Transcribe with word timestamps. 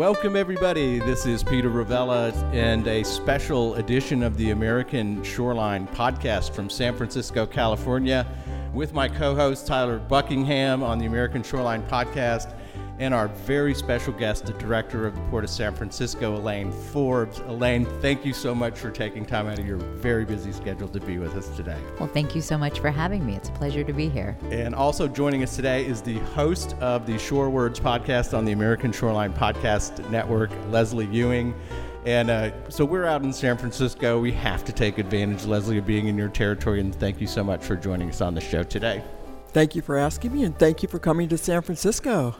Welcome, 0.00 0.34
everybody. 0.34 0.98
This 0.98 1.26
is 1.26 1.44
Peter 1.44 1.68
Ravella 1.68 2.32
and 2.54 2.86
a 2.86 3.02
special 3.02 3.74
edition 3.74 4.22
of 4.22 4.34
the 4.38 4.48
American 4.48 5.22
Shoreline 5.22 5.86
podcast 5.88 6.52
from 6.52 6.70
San 6.70 6.96
Francisco, 6.96 7.44
California, 7.44 8.26
with 8.72 8.94
my 8.94 9.10
co 9.10 9.34
host 9.34 9.66
Tyler 9.66 9.98
Buckingham 9.98 10.82
on 10.82 10.98
the 10.98 11.04
American 11.04 11.42
Shoreline 11.42 11.82
podcast 11.82 12.54
and 13.00 13.14
our 13.14 13.28
very 13.28 13.74
special 13.74 14.12
guest, 14.12 14.44
the 14.44 14.52
director 14.52 15.06
of 15.06 15.14
the 15.14 15.20
Port 15.22 15.42
of 15.42 15.48
San 15.48 15.74
Francisco, 15.74 16.36
Elaine 16.36 16.70
Forbes. 16.70 17.38
Elaine, 17.46 17.86
thank 18.02 18.26
you 18.26 18.34
so 18.34 18.54
much 18.54 18.78
for 18.78 18.90
taking 18.90 19.24
time 19.24 19.46
out 19.48 19.58
of 19.58 19.66
your 19.66 19.78
very 19.78 20.26
busy 20.26 20.52
schedule 20.52 20.86
to 20.86 21.00
be 21.00 21.16
with 21.16 21.34
us 21.34 21.48
today. 21.56 21.78
Well, 21.98 22.10
thank 22.10 22.36
you 22.36 22.42
so 22.42 22.58
much 22.58 22.78
for 22.78 22.90
having 22.90 23.24
me. 23.24 23.36
It's 23.36 23.48
a 23.48 23.52
pleasure 23.52 23.82
to 23.82 23.92
be 23.94 24.10
here. 24.10 24.36
And 24.50 24.74
also 24.74 25.08
joining 25.08 25.42
us 25.42 25.56
today 25.56 25.86
is 25.86 26.02
the 26.02 26.18
host 26.18 26.76
of 26.80 27.06
the 27.06 27.18
Shore 27.18 27.48
Words 27.48 27.80
podcast 27.80 28.36
on 28.36 28.44
the 28.44 28.52
American 28.52 28.92
Shoreline 28.92 29.32
Podcast 29.32 30.08
Network, 30.10 30.50
Leslie 30.68 31.06
Ewing. 31.06 31.54
And 32.04 32.28
uh, 32.28 32.50
so 32.68 32.84
we're 32.84 33.06
out 33.06 33.22
in 33.22 33.32
San 33.32 33.56
Francisco. 33.56 34.20
We 34.20 34.32
have 34.32 34.62
to 34.66 34.72
take 34.72 34.98
advantage, 34.98 35.46
Leslie, 35.46 35.78
of 35.78 35.86
being 35.86 36.08
in 36.08 36.18
your 36.18 36.28
territory. 36.28 36.80
And 36.80 36.94
thank 36.94 37.18
you 37.18 37.26
so 37.26 37.42
much 37.42 37.64
for 37.64 37.76
joining 37.76 38.10
us 38.10 38.20
on 38.20 38.34
the 38.34 38.42
show 38.42 38.62
today. 38.62 39.02
Thank 39.48 39.74
you 39.74 39.80
for 39.80 39.96
asking 39.96 40.32
me, 40.32 40.44
and 40.44 40.56
thank 40.58 40.82
you 40.82 40.88
for 40.88 40.98
coming 40.98 41.28
to 41.30 41.38
San 41.38 41.62
Francisco. 41.62 42.36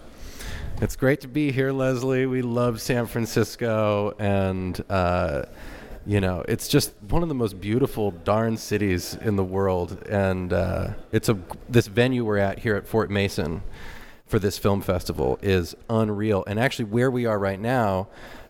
It's 0.82 0.96
great 0.96 1.20
to 1.20 1.28
be 1.28 1.52
here, 1.52 1.72
Leslie. 1.72 2.24
We 2.24 2.40
love 2.40 2.80
San 2.80 3.04
Francisco, 3.04 4.14
and 4.18 4.82
uh, 4.88 5.42
you 6.06 6.22
know, 6.22 6.42
it's 6.48 6.68
just 6.68 6.94
one 7.06 7.22
of 7.22 7.28
the 7.28 7.34
most 7.34 7.60
beautiful 7.60 8.12
darn 8.12 8.56
cities 8.56 9.14
in 9.20 9.36
the 9.36 9.44
world. 9.44 10.02
And 10.08 10.54
uh, 10.54 10.94
it's 11.12 11.28
a 11.28 11.38
this 11.68 11.86
venue 11.86 12.24
we're 12.24 12.38
at 12.38 12.60
here 12.60 12.76
at 12.76 12.86
Fort 12.86 13.10
Mason 13.10 13.62
for 14.24 14.38
this 14.38 14.56
film 14.56 14.80
festival 14.80 15.38
is 15.42 15.76
unreal. 15.90 16.44
And 16.46 16.58
actually, 16.58 16.86
where 16.86 17.10
we 17.10 17.26
are 17.26 17.38
right 17.38 17.60
now. 17.60 18.08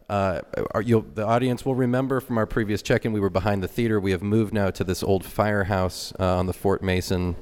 Uh, 0.08 0.40
the 0.74 1.24
audience 1.24 1.64
will 1.64 1.76
remember 1.76 2.18
from 2.18 2.36
our 2.36 2.46
previous 2.46 2.82
check-in, 2.82 3.12
we 3.12 3.20
were 3.20 3.30
behind 3.30 3.62
the 3.62 3.68
theater. 3.68 4.00
We 4.00 4.10
have 4.10 4.24
moved 4.24 4.52
now 4.52 4.70
to 4.72 4.82
this 4.82 5.04
old 5.04 5.24
firehouse 5.24 6.12
uh, 6.18 6.36
on 6.36 6.46
the 6.46 6.52
Fort 6.52 6.82
Mason 6.82 7.36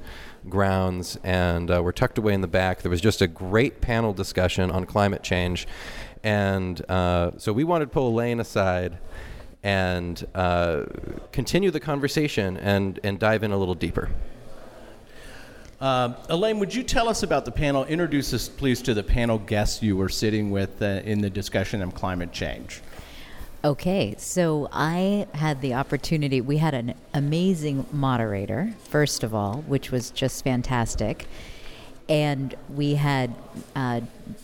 grounds, 0.49 1.17
and 1.23 1.71
uh, 1.71 1.81
we're 1.83 1.91
tucked 1.91 2.17
away 2.17 2.33
in 2.33 2.41
the 2.41 2.47
back. 2.47 2.81
There 2.81 2.89
was 2.89 3.01
just 3.01 3.21
a 3.21 3.27
great 3.27 3.81
panel 3.81 4.13
discussion 4.13 4.71
on 4.71 4.85
climate 4.85 5.23
change, 5.23 5.67
and 6.23 6.81
uh, 6.89 7.31
so 7.37 7.53
we 7.53 7.63
wanted 7.63 7.85
to 7.85 7.91
pull 7.91 8.09
Elaine 8.09 8.39
aside 8.39 8.97
and 9.63 10.25
uh, 10.35 10.85
continue 11.31 11.71
the 11.71 11.79
conversation 11.79 12.57
and 12.57 12.99
and 13.03 13.19
dive 13.19 13.43
in 13.43 13.51
a 13.51 13.57
little 13.57 13.75
deeper. 13.75 14.09
Uh, 15.81 16.13
Elaine, 16.27 16.59
would 16.59 16.75
you 16.75 16.83
tell 16.83 17.07
us 17.07 17.23
about 17.23 17.45
the 17.45 17.51
panel? 17.51 17.85
Introduce 17.85 18.33
us, 18.33 18.49
please, 18.49 18.81
to 18.81 18.93
the 18.93 19.03
panel 19.03 19.37
guests 19.37 19.81
you 19.81 19.95
were 19.95 20.09
sitting 20.09 20.51
with 20.51 20.81
uh, 20.81 21.01
in 21.05 21.21
the 21.21 21.29
discussion 21.29 21.81
on 21.81 21.91
climate 21.91 22.33
change. 22.33 22.81
Okay, 23.61 24.15
so 24.17 24.69
I 24.71 25.27
had 25.33 25.59
the 25.59 25.73
opportunity. 25.73 26.39
We 26.39 26.59
had 26.59 26.73
an 26.73 26.93
amazing 27.13 27.85
moderator, 27.91 28.73
first 28.85 29.21
of 29.21 29.35
all, 29.35 29.63
which 29.67 29.91
was 29.91 30.11
just 30.11 30.45
fantastic. 30.45 31.27
And 32.07 32.55
we 32.69 32.95
had 32.95 33.35
uh, 33.75 33.99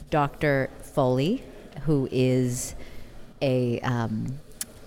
Dr. 0.09 0.69
Foley, 0.81 1.43
who 1.83 2.09
is 2.11 2.75
a, 3.41 3.79
um, 3.79 4.37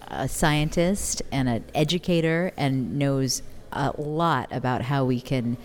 a 0.08 0.28
scientist 0.28 1.22
and 1.32 1.48
an 1.48 1.64
educator 1.74 2.52
and 2.58 2.98
knows 2.98 3.40
a 3.72 3.94
lot 3.96 4.48
about 4.52 4.82
how 4.82 5.06
we 5.06 5.22
can 5.22 5.56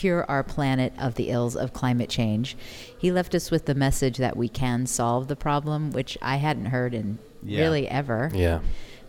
cure 0.00 0.24
our 0.30 0.42
planet 0.42 0.94
of 0.98 1.16
the 1.16 1.28
ills 1.28 1.54
of 1.54 1.74
climate 1.74 2.08
change. 2.08 2.56
He 2.98 3.12
left 3.12 3.34
us 3.34 3.50
with 3.50 3.66
the 3.66 3.74
message 3.74 4.16
that 4.16 4.34
we 4.34 4.48
can 4.48 4.86
solve 4.86 5.28
the 5.28 5.36
problem, 5.36 5.90
which 5.90 6.16
I 6.22 6.36
hadn't 6.36 6.66
heard 6.66 6.94
in 6.94 7.18
yeah. 7.42 7.60
really 7.60 7.86
ever. 7.86 8.30
Yeah. 8.34 8.60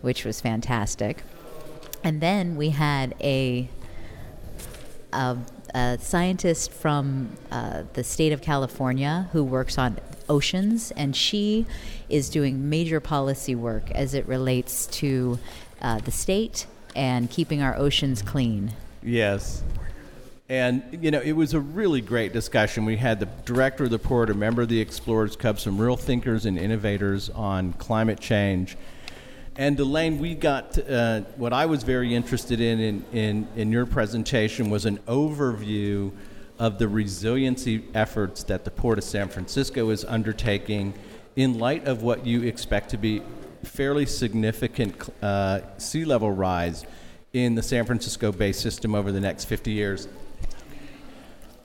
Which 0.02 0.26
was 0.26 0.42
fantastic. 0.42 1.24
And 2.04 2.20
then 2.20 2.58
we 2.58 2.72
had 2.72 3.16
a 3.22 3.70
a, 5.14 5.38
a 5.74 5.98
scientist 6.02 6.74
from 6.74 7.38
uh, 7.52 7.84
the 7.94 8.04
state 8.04 8.34
of 8.34 8.42
California 8.42 9.30
who 9.32 9.46
works 9.46 9.78
on 9.78 9.98
oceans, 10.28 10.92
and 10.92 11.16
she 11.16 11.66
is 12.10 12.30
doing 12.30 12.70
major 12.70 13.00
policy 13.00 13.56
work 13.56 13.90
as 13.92 14.14
it 14.14 14.28
relates 14.28 14.88
to 14.88 15.40
uh, 15.82 16.00
the 16.00 16.12
state 16.12 16.66
and 16.96 17.30
keeping 17.30 17.62
our 17.62 17.78
oceans 17.78 18.22
clean. 18.22 18.74
Yes. 19.02 19.64
And, 20.52 20.84
you 21.02 21.12
know, 21.12 21.22
it 21.22 21.32
was 21.32 21.54
a 21.54 21.62
really 21.62 22.02
great 22.02 22.34
discussion. 22.34 22.84
We 22.84 22.98
had 22.98 23.22
the 23.22 23.30
director 23.46 23.86
of 23.86 23.90
the 23.90 23.98
port, 23.98 24.30
a 24.30 24.34
member 24.34 24.62
of 24.62 24.68
the 24.68 24.82
Explorers 24.82 25.38
Club, 25.38 25.62
some 25.62 25.80
real 25.80 25.96
thinkers 25.96 26.46
and 26.46 26.60
innovators 26.60 27.30
on 27.30 27.72
climate 27.72 28.20
change. 28.20 28.76
And 29.56 29.80
Elaine, 29.80 30.20
we 30.20 30.36
got 30.36 30.78
uh, 30.78 31.22
what 31.38 31.54
I 31.54 31.68
was 31.68 31.84
very 31.84 32.14
interested 32.14 32.60
in, 32.60 32.82
in 32.82 33.06
in, 33.14 33.48
in 33.56 33.72
your 33.72 33.86
presentation 33.86 34.70
was 34.70 34.86
an 34.86 34.98
overview 35.08 36.12
of 36.60 36.80
the 36.80 36.88
resiliency 36.90 37.86
efforts 37.94 38.44
that 38.44 38.66
the 38.66 38.72
Port 38.72 38.98
of 38.98 39.06
San 39.06 39.30
Francisco 39.30 39.90
is 39.90 40.04
undertaking 40.04 40.94
in 41.38 41.60
light 41.60 41.88
of 41.88 42.04
what 42.04 42.26
you 42.26 42.42
expect 42.44 42.90
to 42.90 42.98
be 42.98 43.22
fairly 43.64 44.06
significant 44.06 44.98
uh, 45.24 45.62
sea 45.78 46.04
level 46.04 46.30
rise 46.30 46.86
in 47.32 47.56
the 47.56 47.64
San 47.64 47.86
Francisco 47.86 48.34
Bay 48.34 48.52
system 48.52 48.94
over 48.96 49.14
the 49.14 49.22
next 49.22 49.46
50 49.46 49.72
years. 49.72 50.10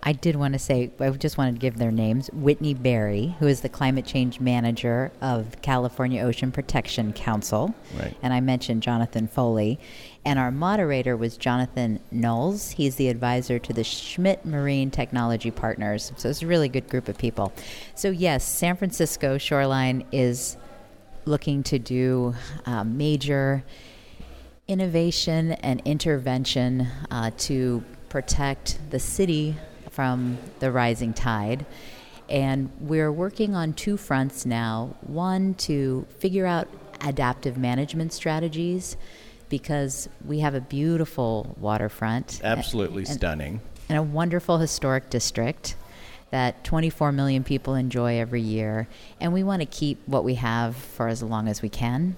I 0.07 0.13
did 0.13 0.37
want 0.37 0.53
to 0.53 0.61
say, 0.61 0.93
I 1.01 1.11
just 1.11 1.37
wanted 1.37 1.57
to 1.57 1.59
give 1.59 1.79
their 1.79 1.91
names. 1.91 2.31
Whitney 2.33 2.75
Berry, 2.75 3.35
who 3.41 3.49
is 3.49 3.63
the 3.63 3.69
climate 3.69 4.07
change 4.07 4.39
manager 4.39 5.11
of 5.21 5.61
California 5.63 6.23
Ocean 6.23 6.53
Protection 6.53 7.13
Council. 7.13 7.75
Right. 7.99 8.17
And 8.23 8.33
I 8.33 8.39
mentioned 8.39 8.85
Jonathan 8.85 9.27
Foley. 9.27 9.81
And 10.25 10.39
our 10.39 10.53
moderator 10.53 11.17
was 11.17 11.37
Jonathan 11.37 11.99
Knowles. 12.13 12.71
He's 12.71 12.95
the 12.95 13.09
advisor 13.09 13.59
to 13.59 13.73
the 13.73 13.83
Schmidt 13.83 14.45
Marine 14.45 14.93
Technology 14.93 15.51
Partners. 15.51 16.13
So 16.17 16.29
it's 16.29 16.41
a 16.41 16.47
really 16.47 16.69
good 16.69 16.89
group 16.89 17.09
of 17.09 17.19
people. 17.19 17.53
So, 17.97 18.11
yes, 18.11 18.47
San 18.47 18.77
Francisco 18.77 19.39
Shoreline 19.39 20.05
is 20.13 20.57
looking 21.25 21.65
to 21.65 21.81
do 21.81 22.33
uh, 22.65 22.85
major 22.85 23.65
innovation 24.69 25.53
and 25.53 25.83
intervention 25.85 26.87
uh, 27.11 27.33
to 27.39 27.83
protect 28.09 28.79
the 28.91 29.01
city 29.01 29.57
from 29.97 30.37
the 30.61 30.71
rising 30.71 31.15
tide. 31.15 31.65
And 32.29 32.71
we're 32.81 33.11
working 33.11 33.55
on 33.55 33.73
two 33.73 33.97
fronts 33.97 34.45
now. 34.45 34.95
One, 35.01 35.55
to 35.55 36.07
figure 36.19 36.45
out 36.45 36.69
adaptive 37.01 37.57
management 37.57 38.13
strategies 38.13 38.99
because 39.49 40.09
we 40.25 40.41
have 40.41 40.55
a 40.55 40.61
beautiful 40.61 41.57
waterfront. 41.59 42.43
Absolutely 42.45 43.05
and, 43.05 43.09
stunning. 43.09 43.61
And 43.89 43.97
a 43.97 44.03
wonderful 44.03 44.59
historic 44.59 45.09
district 45.09 45.77
that 46.31 46.63
24 46.63 47.13
million 47.13 47.43
people 47.43 47.75
enjoy 47.75 48.21
every 48.21 48.43
year. 48.43 48.89
And 49.19 49.33
we 49.33 49.43
want 49.43 49.63
to 49.63 49.67
keep 49.67 50.07
what 50.07 50.25
we 50.25 50.35
have 50.35 50.77
for 50.77 51.09
as 51.09 51.23
long 51.23 51.49
as 51.49 51.63
we 51.63 51.71
can. 51.71 52.17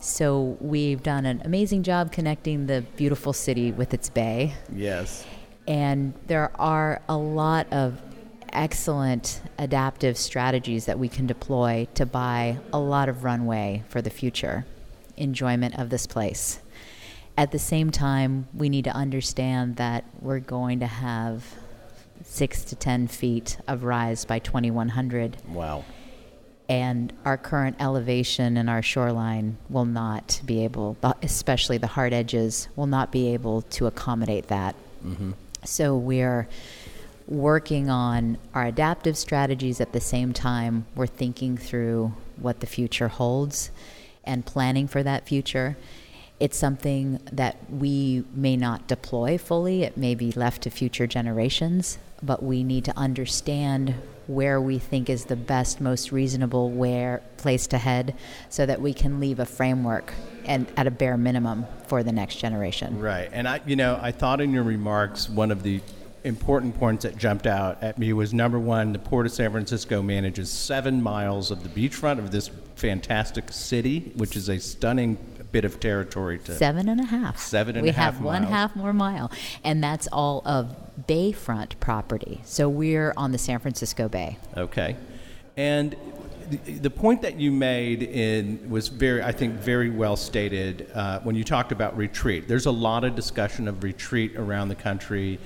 So 0.00 0.58
we've 0.60 1.02
done 1.02 1.24
an 1.24 1.40
amazing 1.46 1.82
job 1.82 2.12
connecting 2.12 2.66
the 2.66 2.82
beautiful 2.96 3.32
city 3.32 3.72
with 3.72 3.94
its 3.94 4.10
bay. 4.10 4.52
Yes. 4.70 5.24
And 5.66 6.14
there 6.26 6.50
are 6.56 7.00
a 7.08 7.16
lot 7.16 7.72
of 7.72 8.00
excellent 8.52 9.40
adaptive 9.58 10.16
strategies 10.16 10.86
that 10.86 10.98
we 10.98 11.08
can 11.08 11.26
deploy 11.26 11.88
to 11.94 12.06
buy 12.06 12.58
a 12.72 12.78
lot 12.78 13.08
of 13.08 13.24
runway 13.24 13.82
for 13.88 14.00
the 14.00 14.10
future 14.10 14.64
enjoyment 15.16 15.78
of 15.78 15.90
this 15.90 16.06
place. 16.06 16.60
At 17.36 17.50
the 17.50 17.58
same 17.58 17.90
time, 17.90 18.46
we 18.54 18.68
need 18.68 18.84
to 18.84 18.92
understand 18.92 19.76
that 19.76 20.04
we're 20.20 20.38
going 20.38 20.80
to 20.80 20.86
have 20.86 21.44
six 22.22 22.62
to 22.64 22.76
10 22.76 23.08
feet 23.08 23.58
of 23.66 23.84
rise 23.84 24.24
by 24.24 24.38
2100. 24.38 25.36
Wow. 25.48 25.84
And 26.68 27.12
our 27.24 27.36
current 27.36 27.76
elevation 27.80 28.56
and 28.56 28.70
our 28.70 28.82
shoreline 28.82 29.58
will 29.68 29.84
not 29.84 30.40
be 30.46 30.64
able, 30.64 30.96
especially 31.22 31.76
the 31.76 31.88
hard 31.88 32.12
edges, 32.12 32.68
will 32.76 32.86
not 32.86 33.12
be 33.12 33.34
able 33.34 33.62
to 33.62 33.86
accommodate 33.86 34.46
that. 34.48 34.74
Mm-hmm. 35.04 35.32
So 35.64 35.96
we're 35.96 36.48
working 37.26 37.88
on 37.88 38.38
our 38.52 38.66
adaptive 38.66 39.16
strategies 39.16 39.80
at 39.80 39.92
the 39.92 40.00
same 40.00 40.32
time 40.32 40.84
we're 40.94 41.06
thinking 41.06 41.56
through 41.56 42.12
what 42.36 42.60
the 42.60 42.66
future 42.66 43.08
holds 43.08 43.70
and 44.24 44.44
planning 44.44 44.86
for 44.86 45.02
that 45.02 45.26
future. 45.26 45.76
It's 46.38 46.58
something 46.58 47.20
that 47.32 47.56
we 47.70 48.24
may 48.34 48.56
not 48.56 48.86
deploy 48.86 49.38
fully, 49.38 49.84
it 49.84 49.96
may 49.96 50.14
be 50.14 50.32
left 50.32 50.62
to 50.62 50.70
future 50.70 51.06
generations, 51.06 51.98
but 52.22 52.42
we 52.42 52.64
need 52.64 52.84
to 52.86 52.98
understand 52.98 53.94
where 54.26 54.60
we 54.60 54.78
think 54.78 55.10
is 55.10 55.26
the 55.26 55.36
best, 55.36 55.80
most 55.80 56.12
reasonable 56.12 56.70
where 56.70 57.22
place 57.36 57.66
to 57.68 57.78
head 57.78 58.14
so 58.48 58.64
that 58.64 58.80
we 58.80 58.92
can 58.94 59.20
leave 59.20 59.38
a 59.38 59.46
framework 59.46 60.12
and 60.44 60.66
at 60.76 60.86
a 60.86 60.90
bare 60.90 61.16
minimum 61.16 61.66
for 61.86 62.02
the 62.02 62.12
next 62.12 62.36
generation. 62.36 62.98
Right. 63.00 63.28
And 63.32 63.48
I 63.48 63.60
you 63.66 63.76
know, 63.76 63.98
I 64.00 64.12
thought 64.12 64.40
in 64.40 64.52
your 64.52 64.64
remarks 64.64 65.28
one 65.28 65.50
of 65.50 65.62
the 65.62 65.80
important 66.24 66.76
points 66.78 67.04
that 67.04 67.16
jumped 67.18 67.46
out 67.46 67.82
at 67.82 67.98
me 67.98 68.12
was 68.14 68.32
number 68.32 68.58
one, 68.58 68.92
the 68.92 68.98
Port 68.98 69.26
of 69.26 69.32
San 69.32 69.50
Francisco 69.52 70.02
manages 70.02 70.50
seven 70.50 71.02
miles 71.02 71.50
of 71.50 71.62
the 71.62 71.68
beachfront 71.68 72.18
of 72.18 72.30
this 72.30 72.50
fantastic 72.76 73.52
city, 73.52 74.12
which 74.16 74.34
is 74.34 74.48
a 74.48 74.58
stunning 74.58 75.18
bit 75.54 75.64
of 75.64 75.78
territory 75.78 76.38
to 76.40 76.52
Seven 76.56 76.88
and 76.88 77.00
a 77.00 77.04
half. 77.04 77.38
Seven 77.38 77.76
and 77.76 77.84
we 77.84 77.90
a 77.90 77.92
half 77.92 78.14
have 78.14 78.22
one 78.24 78.42
miles. 78.42 78.52
half 78.52 78.76
more 78.76 78.92
mile, 78.92 79.30
and 79.62 79.82
that's 79.82 80.08
all 80.08 80.42
of 80.44 80.74
bayfront 81.06 81.78
property. 81.78 82.40
So 82.44 82.68
we're 82.68 83.14
on 83.16 83.30
the 83.30 83.38
San 83.38 83.60
Francisco 83.60 84.08
Bay. 84.08 84.36
Okay. 84.56 84.96
And 85.56 85.94
the, 86.50 86.72
the 86.78 86.90
point 86.90 87.22
that 87.22 87.38
you 87.38 87.52
made 87.52 88.02
in 88.02 88.68
was 88.68 88.88
very, 88.88 89.22
I 89.22 89.30
think, 89.30 89.54
very 89.54 89.90
well 89.90 90.16
stated 90.16 90.90
uh, 90.92 91.20
when 91.20 91.36
you 91.36 91.44
talked 91.44 91.70
about 91.70 91.96
retreat. 91.96 92.48
There's 92.48 92.66
a 92.66 92.72
lot 92.72 93.04
of 93.04 93.14
discussion 93.14 93.68
of 93.68 93.84
retreat 93.84 94.34
around 94.34 94.70
the 94.70 94.74
country 94.74 95.38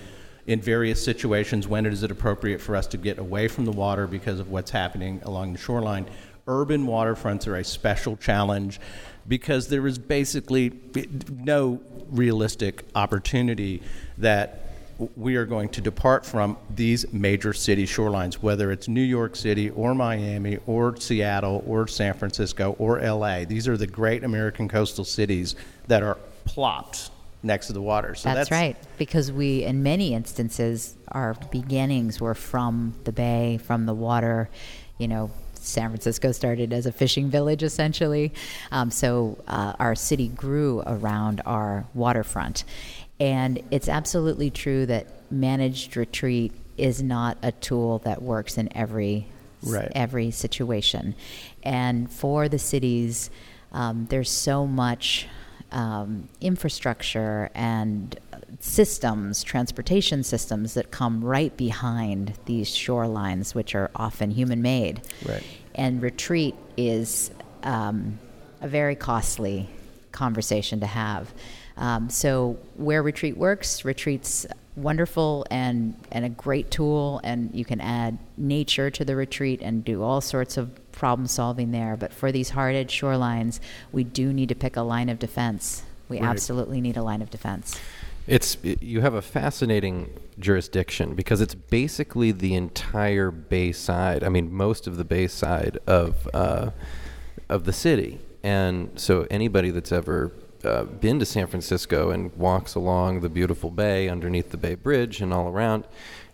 in 0.47 0.59
various 0.63 1.05
situations. 1.05 1.69
When 1.69 1.85
is 1.85 2.03
it 2.03 2.11
appropriate 2.11 2.63
for 2.63 2.75
us 2.75 2.87
to 2.87 2.97
get 2.97 3.19
away 3.19 3.47
from 3.47 3.67
the 3.67 3.73
water 3.73 4.07
because 4.07 4.41
of 4.41 4.49
what's 4.49 4.71
happening 4.71 5.21
along 5.25 5.53
the 5.53 5.59
shoreline? 5.59 6.07
Urban 6.49 6.87
waterfronts 6.87 7.47
are 7.47 7.57
a 7.57 7.65
special 7.65 8.17
challenge 8.17 8.81
because 9.29 9.69
there 9.69 9.87
is 9.87 9.99
basically 9.99 10.73
no 11.31 11.81
realistic 12.11 12.85
opportunity 12.95 13.83
that 14.17 14.65
we 15.17 15.37
are 15.37 15.45
going 15.45 15.69
to 15.69 15.81
depart 15.81 16.27
from 16.27 16.57
these 16.75 17.13
major 17.13 17.53
city 17.53 17.87
shorelines, 17.87 18.35
whether 18.35 18.73
it's 18.73 18.89
New 18.89 19.03
York 19.03 19.37
City 19.37 19.71
or 19.71 19.95
Miami 19.95 20.59
or 20.67 20.97
Seattle 20.97 21.63
or 21.67 21.87
San 21.87 22.15
Francisco 22.15 22.75
or 22.81 23.01
LA. 23.01 23.45
These 23.45 23.69
are 23.69 23.77
the 23.77 23.87
great 23.87 24.25
American 24.25 24.69
coastal 24.69 25.05
cities 25.05 25.55
that 25.87 26.03
are 26.03 26.17
plopped 26.45 27.11
next 27.45 27.69
to 27.69 27.73
the 27.73 27.83
water. 27.83 28.17
So 28.17 28.35
that's, 28.35 28.51
right, 28.51 28.77
because 28.97 29.31
we, 29.31 29.63
in 29.63 29.85
many 29.85 30.15
instances, 30.15 30.97
our 31.13 31.35
beginnings 31.53 32.21
were 32.21 32.35
from 32.35 32.95
the 33.05 33.13
bay, 33.13 33.59
from 33.59 33.87
the 33.87 33.95
water. 33.95 34.51
You 34.99 35.07
know, 35.07 35.31
San 35.63 35.91
Francisco 35.91 36.33
started 36.33 36.73
as 36.73 36.87
a 36.87 36.93
fishing 36.93 37.31
village 37.31 37.63
essentially. 37.63 38.33
Um, 38.71 38.91
so 38.91 39.39
uh, 39.47 39.75
our 39.79 39.95
city 39.95 40.29
grew 40.29 40.83
around 40.87 41.43
our 41.45 41.87
waterfront. 41.95 42.65
And 43.21 43.63
it's 43.71 43.89
absolutely 43.89 44.51
true 44.51 44.87
that 44.87 45.07
managed 45.31 45.97
retreat 45.97 46.53
is 46.77 47.03
not 47.03 47.37
a 47.43 47.53
tool 47.53 47.99
that 48.01 48.23
works 48.23 48.59
in 48.59 48.75
every 48.77 49.27
Right. 49.61 49.91
every 49.95 50.31
situation. 50.31 51.17
And 51.65 52.09
for 52.09 52.49
the 52.49 52.61
cities, 52.61 53.29
um, 53.73 54.07
there's 54.09 54.31
so 54.31 54.69
much 54.69 55.27
um, 55.73 56.29
infrastructure 56.41 57.51
and 57.55 58.19
systems, 58.61 59.43
transportation 59.43 60.23
systems 60.23 60.75
that 60.75 60.91
come 60.91 61.25
right 61.25 61.57
behind 61.57 62.35
these 62.47 62.71
shorelines, 62.71 63.55
which 63.55 63.75
are 63.75 63.91
often 63.95 64.31
human 64.31 64.63
made. 64.63 65.03
Right. 65.27 65.45
And 65.75 66.03
retreat 66.03 66.55
is 66.77 67.31
um, 67.63 68.19
a 68.61 68.69
very 68.69 68.97
costly 68.97 69.69
conversation 70.13 70.81
to 70.81 70.87
have. 70.87 71.33
Um, 71.77 72.11
so 72.11 72.59
where 72.77 73.03
retreat 73.03 73.37
works, 73.37 73.85
retreat's 73.85 74.47
wonderful 74.79 75.47
and 75.51 75.95
and 76.11 76.25
a 76.25 76.29
great 76.29 76.71
tool, 76.71 77.21
and 77.25 77.55
you 77.55 77.65
can 77.65 77.81
add 77.81 78.19
nature 78.37 78.91
to 78.91 79.05
the 79.05 79.17
retreat 79.17 79.61
and 79.63 79.85
do 79.85 80.03
all 80.03 80.21
sorts 80.21 80.57
of 80.57 80.71
problem 80.93 81.27
solving 81.27 81.71
there. 81.71 81.97
But 81.97 82.13
for 82.13 82.33
these 82.33 82.51
hard 82.51 82.75
edge 82.75 82.99
shorelines, 82.99 83.61
we 83.93 84.05
do 84.05 84.33
need 84.33 84.49
to 84.49 84.55
pick 84.55 84.77
a 84.77 84.83
line 84.83 85.09
of 85.09 85.19
defense. 85.19 85.83
We 86.09 86.19
Right. 86.21 86.29
absolutely 86.29 86.81
need 86.81 86.97
a 86.97 87.03
line 87.03 87.23
of 87.23 87.31
defense. 87.31 87.79
It's 88.27 88.57
you 88.63 89.01
have 89.01 89.15
a 89.15 89.23
fascinating 89.23 90.11
jurisdiction 90.39 91.15
because 91.15 91.41
it's 91.41 91.55
basically 91.55 92.31
the 92.31 92.55
entire 92.55 93.31
bay 93.31 93.73
side. 93.73 94.23
I 94.23 94.29
mean, 94.29 94.53
most 94.53 94.87
of 94.87 94.97
the 94.97 95.05
bay 95.05 95.29
side 95.29 95.79
of 95.87 96.29
uh, 96.35 96.71
of 97.49 97.65
the 97.65 97.73
city, 97.73 98.21
and 98.43 98.91
so 98.97 99.27
anybody 99.31 99.71
that's 99.71 99.93
ever 99.93 100.33
uh, 100.65 100.85
been 100.85 101.19
to 101.19 101.25
San 101.25 101.47
Francisco 101.47 102.11
and 102.11 102.35
walks 102.37 102.75
along 102.75 103.21
the 103.21 103.29
beautiful 103.29 103.71
bay 103.71 104.09
underneath 104.09 104.51
the 104.51 104.57
Bay 104.57 104.75
Bridge 104.75 105.21
and 105.21 105.33
all 105.33 105.49
around, 105.49 105.85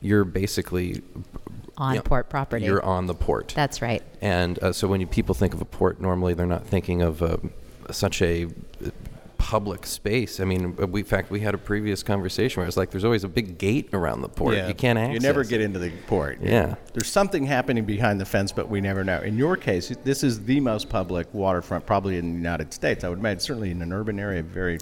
you're 0.01 0.25
basically 0.25 1.03
On 1.77 1.95
you 1.95 1.99
know, 1.99 2.03
port 2.03 2.29
property. 2.29 2.65
You're 2.65 2.85
on 2.85 3.07
the 3.07 3.15
port. 3.15 3.53
That's 3.55 3.83
right. 3.83 4.03
And 4.21 4.59
uh, 4.63 4.73
so 4.73 4.89
when 4.89 5.01
you, 5.01 5.07
people 5.07 5.35
think 5.35 5.55
of 5.55 5.61
a 5.61 5.67
port, 5.67 6.01
normally 6.01 6.35
they're 6.35 6.47
not 6.47 6.67
thinking 6.67 7.03
of 7.03 7.23
uh, 7.23 7.37
such 7.91 8.23
a 8.23 8.47
public 9.45 9.85
space. 9.85 10.41
I 10.41 10.45
mean, 10.45 10.75
we, 10.91 11.01
in 11.01 11.07
fact, 11.07 11.31
we 11.31 11.41
had 11.41 11.55
a 11.55 11.59
previous 11.59 12.03
conversation 12.03 12.61
where 12.61 12.67
it's 12.67 12.79
like 12.79 12.91
there's 12.91 13.05
always 13.05 13.25
a 13.25 13.29
big 13.29 13.59
gate 13.59 13.91
around 13.93 14.23
the 14.23 14.29
port. 14.29 14.57
You 14.57 14.73
can't 14.73 14.99
access. 14.99 15.13
You 15.13 15.21
never 15.21 15.45
get 15.45 15.61
into 15.61 15.79
the 15.79 15.91
port. 16.07 16.39
Yeah. 16.41 16.77
There's 16.95 17.13
something 17.13 17.45
happening 17.45 17.85
behind 17.85 18.19
the 18.19 18.25
fence, 18.25 18.53
but 18.53 18.71
we 18.71 18.81
never 18.81 19.05
know. 19.05 19.21
In 19.21 19.37
your 19.37 19.59
case, 19.59 19.95
this 20.03 20.25
is 20.25 20.45
the 20.47 20.61
most 20.61 20.89
public 20.89 21.33
waterfront 21.35 21.85
probably 21.85 22.17
in 22.17 22.31
the 22.31 22.39
United 22.39 22.73
States. 22.73 23.05
I 23.05 23.11
would 23.11 23.19
imagine 23.19 23.41
certainly 23.41 23.71
in 23.71 23.83
an 23.83 23.93
urban 23.93 24.19
area, 24.19 24.41
a 24.41 24.43
very 24.43 24.79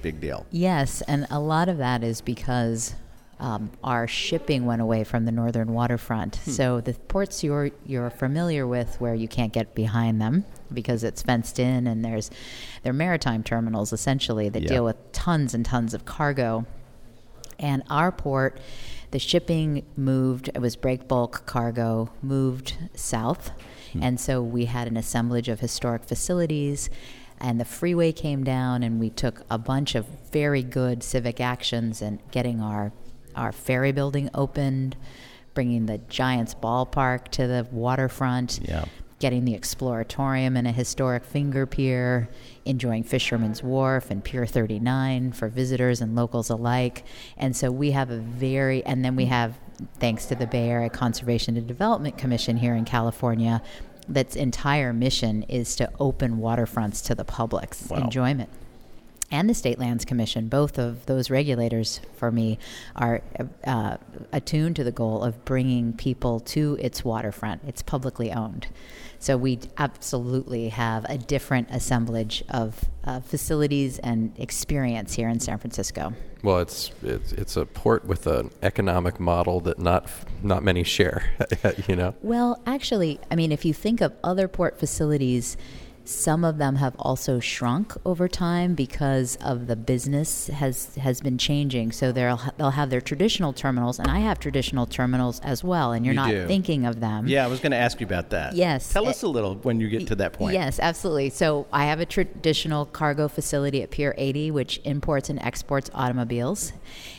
big 0.00 0.18
deal. 0.18 0.46
Yes, 0.50 1.02
and 1.02 1.26
a 1.30 1.38
lot 1.38 1.68
of 1.68 1.76
that 1.76 2.02
is 2.02 2.22
because 2.22 2.94
um, 3.38 3.70
our 3.84 4.06
shipping 4.08 4.64
went 4.64 4.80
away 4.80 5.04
from 5.04 5.24
the 5.26 5.32
northern 5.32 5.72
waterfront. 5.72 6.36
Hmm. 6.36 6.50
So 6.50 6.80
the 6.80 6.94
ports 6.94 7.44
you're 7.44 7.70
you're 7.84 8.10
familiar 8.10 8.66
with, 8.66 9.00
where 9.00 9.14
you 9.14 9.28
can't 9.28 9.52
get 9.52 9.74
behind 9.74 10.20
them 10.20 10.44
because 10.72 11.04
it's 11.04 11.22
fenced 11.22 11.58
in, 11.58 11.86
and 11.86 12.04
there's 12.04 12.30
they're 12.82 12.92
maritime 12.92 13.42
terminals 13.42 13.92
essentially 13.92 14.48
that 14.48 14.62
Yeah. 14.62 14.68
deal 14.68 14.84
with 14.84 15.12
tons 15.12 15.54
and 15.54 15.64
tons 15.64 15.92
of 15.94 16.04
cargo. 16.04 16.66
And 17.58 17.82
our 17.88 18.12
port, 18.12 18.60
the 19.12 19.18
shipping 19.18 19.84
moved, 19.96 20.48
it 20.54 20.58
was 20.60 20.76
break 20.76 21.08
bulk 21.08 21.46
cargo, 21.46 22.10
moved 22.22 22.74
south. 22.94 23.50
And 23.98 24.20
so 24.20 24.42
we 24.42 24.66
had 24.66 24.88
an 24.88 24.98
assemblage 24.98 25.48
of 25.48 25.60
historic 25.60 26.04
facilities, 26.04 26.90
and 27.40 27.58
the 27.58 27.64
freeway 27.64 28.12
came 28.12 28.44
down, 28.44 28.82
and 28.82 29.00
we 29.00 29.08
took 29.08 29.40
a 29.48 29.56
bunch 29.56 29.94
of 29.94 30.04
very 30.32 30.62
good 30.62 31.02
civic 31.02 31.40
actions 31.40 32.02
and 32.02 32.18
getting 32.30 32.60
our, 32.60 32.92
our 33.36 33.52
ferry 33.52 33.92
building 33.92 34.30
opened, 34.34 34.96
bringing 35.54 35.86
the 35.86 35.98
Giants 36.08 36.54
ballpark 36.54 37.28
to 37.28 37.46
the 37.46 37.66
waterfront 37.70 38.60
Yeah. 38.62 38.84
getting 39.18 39.46
the 39.46 39.54
Exploratorium 39.54 40.58
and 40.58 40.66
a 40.66 40.72
historic 40.72 41.24
finger 41.24 41.64
pier, 41.64 42.28
enjoying 42.66 43.02
Fisherman's 43.02 43.62
Wharf 43.62 44.10
and 44.10 44.22
Pier 44.22 44.44
39 44.44 45.32
for 45.32 45.48
visitors 45.48 46.02
and 46.02 46.14
locals 46.14 46.50
alike. 46.50 47.02
And 47.38 47.56
so 47.56 47.70
we 47.70 47.92
have 47.92 48.10
a 48.10 48.18
very, 48.18 48.84
and 48.84 49.02
then 49.02 49.16
we 49.16 49.24
have, 49.24 49.58
thanks 49.98 50.26
to 50.26 50.34
the 50.34 50.46
Bay 50.46 50.68
Area 50.68 50.90
Conservation 50.90 51.56
and 51.56 51.66
Development 51.66 52.18
Commission 52.18 52.58
here 52.58 52.74
in 52.74 52.84
California, 52.84 53.62
that's 54.06 54.36
entire 54.36 54.92
mission 54.92 55.44
is 55.44 55.74
to 55.76 55.90
open 55.98 56.36
waterfronts 56.36 57.02
to 57.06 57.14
the 57.14 57.24
public's 57.24 57.88
Wow. 57.88 57.96
enjoyment 58.04 58.50
and 59.30 59.50
the 59.50 59.54
State 59.54 59.78
Lands 59.78 60.04
Commission, 60.04 60.48
both 60.48 60.78
of 60.78 61.06
those 61.06 61.30
regulators 61.30 62.00
for 62.16 62.30
me 62.30 62.58
are 62.94 63.22
uh, 63.64 63.96
attuned 64.32 64.76
to 64.76 64.84
the 64.84 64.92
goal 64.92 65.22
of 65.22 65.44
bringing 65.44 65.92
people 65.92 66.40
to 66.40 66.76
its 66.80 67.04
waterfront. 67.04 67.62
It's 67.66 67.82
publicly 67.82 68.32
owned. 68.32 68.68
So 69.18 69.36
we 69.36 69.60
absolutely 69.78 70.68
have 70.68 71.04
a 71.08 71.18
different 71.18 71.68
assemblage 71.70 72.44
of 72.50 72.84
uh, 73.04 73.20
facilities 73.20 73.98
and 73.98 74.32
experience 74.38 75.14
here 75.14 75.28
in 75.28 75.40
San 75.40 75.58
Francisco. 75.58 76.12
Well, 76.42 76.58
it's 76.58 76.92
it's 77.02 77.32
it's 77.32 77.56
a 77.56 77.66
port 77.66 78.04
with 78.04 78.26
an 78.26 78.50
economic 78.62 79.18
model 79.18 79.60
that 79.60 79.78
not 79.78 80.08
not 80.42 80.62
many 80.62 80.84
share. 80.84 81.30
you 81.88 81.96
know. 81.96 82.14
Well, 82.22 82.62
actually, 82.66 83.18
I 83.30 83.36
mean, 83.36 83.50
if 83.52 83.64
you 83.64 83.74
think 83.74 84.00
of 84.00 84.12
other 84.22 84.46
port 84.46 84.78
facilities, 84.78 85.56
some 86.08 86.44
of 86.44 86.58
them 86.58 86.76
have 86.76 86.94
also 86.98 87.40
shrunk 87.40 87.92
over 88.04 88.28
time 88.28 88.74
because 88.74 89.36
of 89.40 89.66
the 89.66 89.74
business 89.76 90.46
has 90.46 90.94
has 90.96 91.20
been 91.20 91.36
changing. 91.36 91.92
So 91.92 92.12
they'll 92.12 92.40
they'll 92.56 92.70
have 92.70 92.90
their 92.90 93.00
traditional 93.00 93.52
terminals, 93.52 93.98
and 93.98 94.08
I 94.08 94.20
have 94.20 94.38
traditional 94.38 94.86
terminals 94.86 95.40
as 95.40 95.64
well. 95.64 95.92
And 95.92 96.06
you're 96.06 96.14
You 96.14 96.20
not 96.20 96.30
do. 96.30 96.46
thinking 96.46 96.86
of 96.86 97.00
them. 97.00 97.26
Yeah, 97.26 97.44
I 97.44 97.48
was 97.48 97.60
going 97.60 97.72
to 97.72 97.76
ask 97.76 98.00
you 98.00 98.06
about 98.06 98.30
that. 98.30 98.54
Yes. 98.54 98.92
Tell 98.92 99.08
us 99.08 99.22
a 99.22 99.28
little 99.28 99.56
when 99.56 99.80
you 99.80 99.88
get 99.88 100.06
to 100.08 100.14
that 100.16 100.32
point. 100.32 100.54
Yes, 100.54 100.78
absolutely. 100.80 101.30
So 101.30 101.66
I 101.72 101.86
have 101.86 102.00
a 102.00 102.06
traditional 102.06 102.86
cargo 102.86 103.28
facility 103.28 103.82
at 103.82 103.90
Pier 103.90 104.14
80, 104.16 104.52
which 104.52 104.80
imports 104.84 105.28
and 105.28 105.40
exports 105.42 105.90
automobiles, 105.92 106.72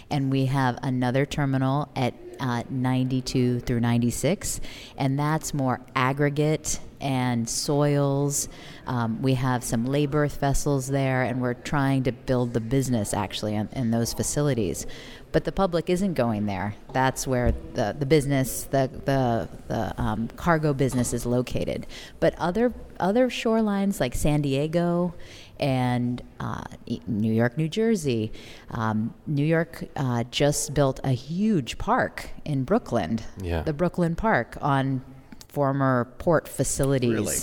and 0.10 0.32
we 0.32 0.46
have 0.46 0.80
another 0.82 1.26
terminal 1.26 1.90
at 1.96 2.14
uh, 2.40 2.64
92 2.70 3.62
through 3.62 3.80
96, 3.80 4.62
and 4.98 5.18
that's 5.20 5.54
more 5.54 5.82
aggregate 5.96 6.80
and 7.02 7.48
soils. 7.48 8.50
Um, 8.86 9.22
we 9.22 9.34
have 9.36 9.64
some 9.64 9.86
lay 9.86 10.06
berth 10.06 10.40
vessels 10.40 10.88
there, 10.88 11.24
and 11.24 11.42
we're 11.42 11.54
trying 11.54 12.04
to 12.04 12.12
build 12.12 12.54
the 12.54 12.62
business 12.62 13.14
actually 13.14 13.56
in, 13.56 13.70
in 13.74 13.92
those 13.92 14.14
facilities. 14.14 14.86
But 15.32 15.44
the 15.44 15.52
public 15.52 15.90
isn't 15.90 16.14
going 16.14 16.46
there. 16.46 16.76
That's 16.94 17.28
where 17.28 17.52
the, 17.74 17.96
the 17.98 18.06
business, 18.06 18.64
the 18.64 18.90
the, 19.06 19.50
the 19.68 20.02
um, 20.02 20.30
cargo 20.38 20.74
business 20.74 21.14
is 21.14 21.26
located. 21.26 21.86
But 22.20 22.34
other 22.40 22.74
other 23.00 23.30
shorelines 23.30 24.00
like 24.00 24.16
San 24.16 24.42
Diego 24.42 25.14
and 25.60 26.22
uh, 26.40 26.64
New 27.08 27.34
York, 27.34 27.58
New 27.58 27.68
Jersey. 27.68 28.32
Um, 28.72 29.14
New 29.28 29.46
York 29.46 29.84
uh, 29.96 30.24
just 30.32 30.74
built 30.74 31.00
a 31.04 31.12
huge 31.12 31.78
park 31.78 32.30
in 32.46 32.64
Brooklyn, 32.64 33.20
Yeah. 33.42 33.64
the 33.64 33.74
Brooklyn 33.74 34.16
Park 34.16 34.58
on 34.62 35.04
former 35.48 36.14
port 36.18 36.48
facilities. 36.48 37.12
Really? 37.12 37.38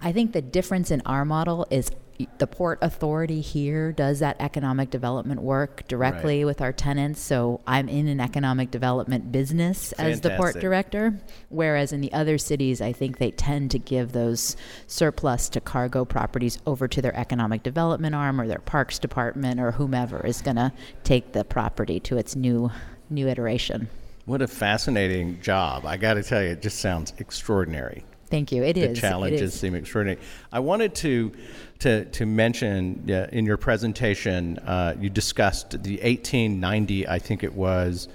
I 0.00 0.12
think 0.12 0.32
the 0.32 0.42
difference 0.42 0.90
in 0.90 1.02
our 1.04 1.24
model 1.24 1.66
is 1.70 1.90
the 2.38 2.46
port 2.46 2.78
authority 2.82 3.40
here 3.40 3.92
does 3.92 4.18
that 4.18 4.36
economic 4.40 4.90
development 4.90 5.40
work 5.40 5.86
directly 5.88 6.40
Right. 6.40 6.46
with 6.46 6.60
our 6.60 6.72
tenants. 6.72 7.20
So 7.20 7.60
I'm 7.66 7.88
in 7.88 8.08
an 8.08 8.20
economic 8.20 8.70
development 8.70 9.32
business 9.32 9.92
as 9.92 10.20
the 10.20 10.30
port 10.30 10.60
director. 10.60 11.14
Whereas 11.48 11.92
in 11.92 12.00
the 12.00 12.12
other 12.12 12.36
cities, 12.36 12.80
I 12.80 12.92
think 12.92 13.18
they 13.18 13.30
tend 13.30 13.70
to 13.70 13.78
give 13.78 14.12
those 14.12 14.56
surplus 14.86 15.48
to 15.50 15.60
cargo 15.60 16.04
properties 16.04 16.58
over 16.66 16.88
to 16.88 17.00
their 17.00 17.16
economic 17.16 17.62
development 17.62 18.14
arm 18.14 18.40
or 18.40 18.46
their 18.46 18.58
parks 18.58 18.98
department 18.98 19.58
or 19.60 19.72
whomever 19.72 20.26
is 20.26 20.42
going 20.42 20.56
to 20.56 20.72
take 21.04 21.32
the 21.32 21.44
property 21.44 22.00
to 22.00 22.18
its 22.18 22.36
new 22.36 22.70
new 23.08 23.26
iteration. 23.28 23.88
What 24.30 24.42
a 24.42 24.46
fascinating 24.46 25.40
job. 25.40 25.84
I 25.84 25.96
got 25.96 26.14
to 26.14 26.22
tell 26.22 26.40
you, 26.40 26.50
it 26.50 26.62
just 26.62 26.78
sounds 26.78 27.12
extraordinary. 27.18 28.04
Thank 28.28 28.52
you. 28.52 28.62
It 28.62 28.74
the 28.74 28.82
is. 28.82 28.96
It 28.96 29.00
challenges 29.00 29.54
is. 29.54 29.58
seem 29.58 29.74
extraordinary. 29.74 30.20
I 30.52 30.60
wanted 30.60 30.94
to 30.96 31.32
to 31.80 32.04
to 32.04 32.26
mention 32.26 33.10
uh, 33.10 33.26
in 33.32 33.44
your 33.44 33.56
presentation 33.56 34.58
uh, 34.58 34.94
you 35.00 35.10
discussed 35.10 35.72
the 35.82 35.94
1890, 35.94 37.08
I 37.08 37.18
think 37.18 37.42
it 37.42 37.52
was. 37.52 38.06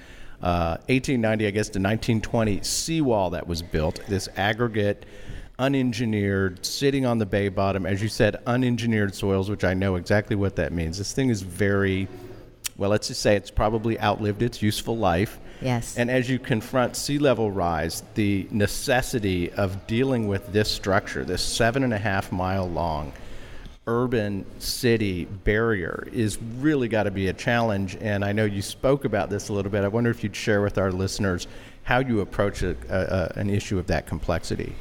Uh, 0.41 0.79
1890, 0.88 1.48
I 1.48 1.51
guess, 1.51 1.65
to 1.65 1.79
1920 1.79 2.62
seawall 2.63 3.31
that 3.31 3.45
was 3.45 3.62
built. 3.62 4.00
This 4.07 4.29
aggregate, 4.38 5.05
unengineered, 5.60 6.63
sitting 6.63 7.05
on 7.05 7.17
the 7.17 7.25
bay 7.25 7.50
bottom, 7.50 7.86
as 7.86 8.01
you 8.01 8.07
said, 8.07 8.41
unengineered 8.48 9.13
soils, 9.13 9.50
which 9.50 9.65
I 9.65 9.74
know 9.74 9.95
exactly 9.98 10.38
what 10.38 10.55
that 10.55 10.72
means. 10.72 10.98
This 10.98 11.12
thing 11.12 11.29
is 11.29 11.41
very, 11.41 12.07
well, 12.77 12.89
let's 12.89 13.10
just 13.10 13.22
say 13.22 13.36
it's 13.36 13.51
probably 13.51 14.00
outlived 14.00 14.41
its 14.41 14.62
useful 14.62 14.98
life. 14.98 15.41
Yes. 15.62 15.97
And 15.97 16.12
as 16.12 16.29
you 16.29 16.39
confront 16.39 16.95
sea 16.95 17.17
level 17.17 17.51
rise, 17.51 18.03
the 18.15 18.47
necessity 18.51 19.51
of 19.53 19.88
dealing 19.88 20.27
with 20.27 20.51
this 20.51 20.69
structure, 20.69 21.24
this 21.24 21.41
seven 21.41 21.83
and 21.83 21.93
a 21.93 21.97
half 21.97 22.31
mile 22.31 22.69
long 22.69 23.13
urban 23.88 24.45
city 24.59 25.25
barrier, 25.25 26.07
is 26.12 26.39
really 26.57 26.88
got 26.88 27.03
to 27.03 27.12
be 27.12 27.27
a 27.27 27.33
challenge. 27.33 27.95
And 28.01 28.25
I 28.25 28.31
know 28.31 28.45
you 28.45 28.62
spoke 28.62 29.05
about 29.05 29.29
this 29.29 29.50
a 29.50 29.53
little 29.53 29.71
bit. 29.71 29.83
I 29.83 29.88
wonder 29.88 30.09
if 30.09 30.24
you'd 30.24 30.35
share 30.35 30.62
with 30.62 30.77
our 30.77 30.91
listeners 30.91 31.47
how 31.83 32.00
you 32.00 32.21
approach 32.21 32.63
a, 32.63 32.75
a, 32.89 33.39
an 33.39 33.50
issue 33.50 33.77
of 33.77 33.88
that 33.88 34.07
complexity. 34.07 34.74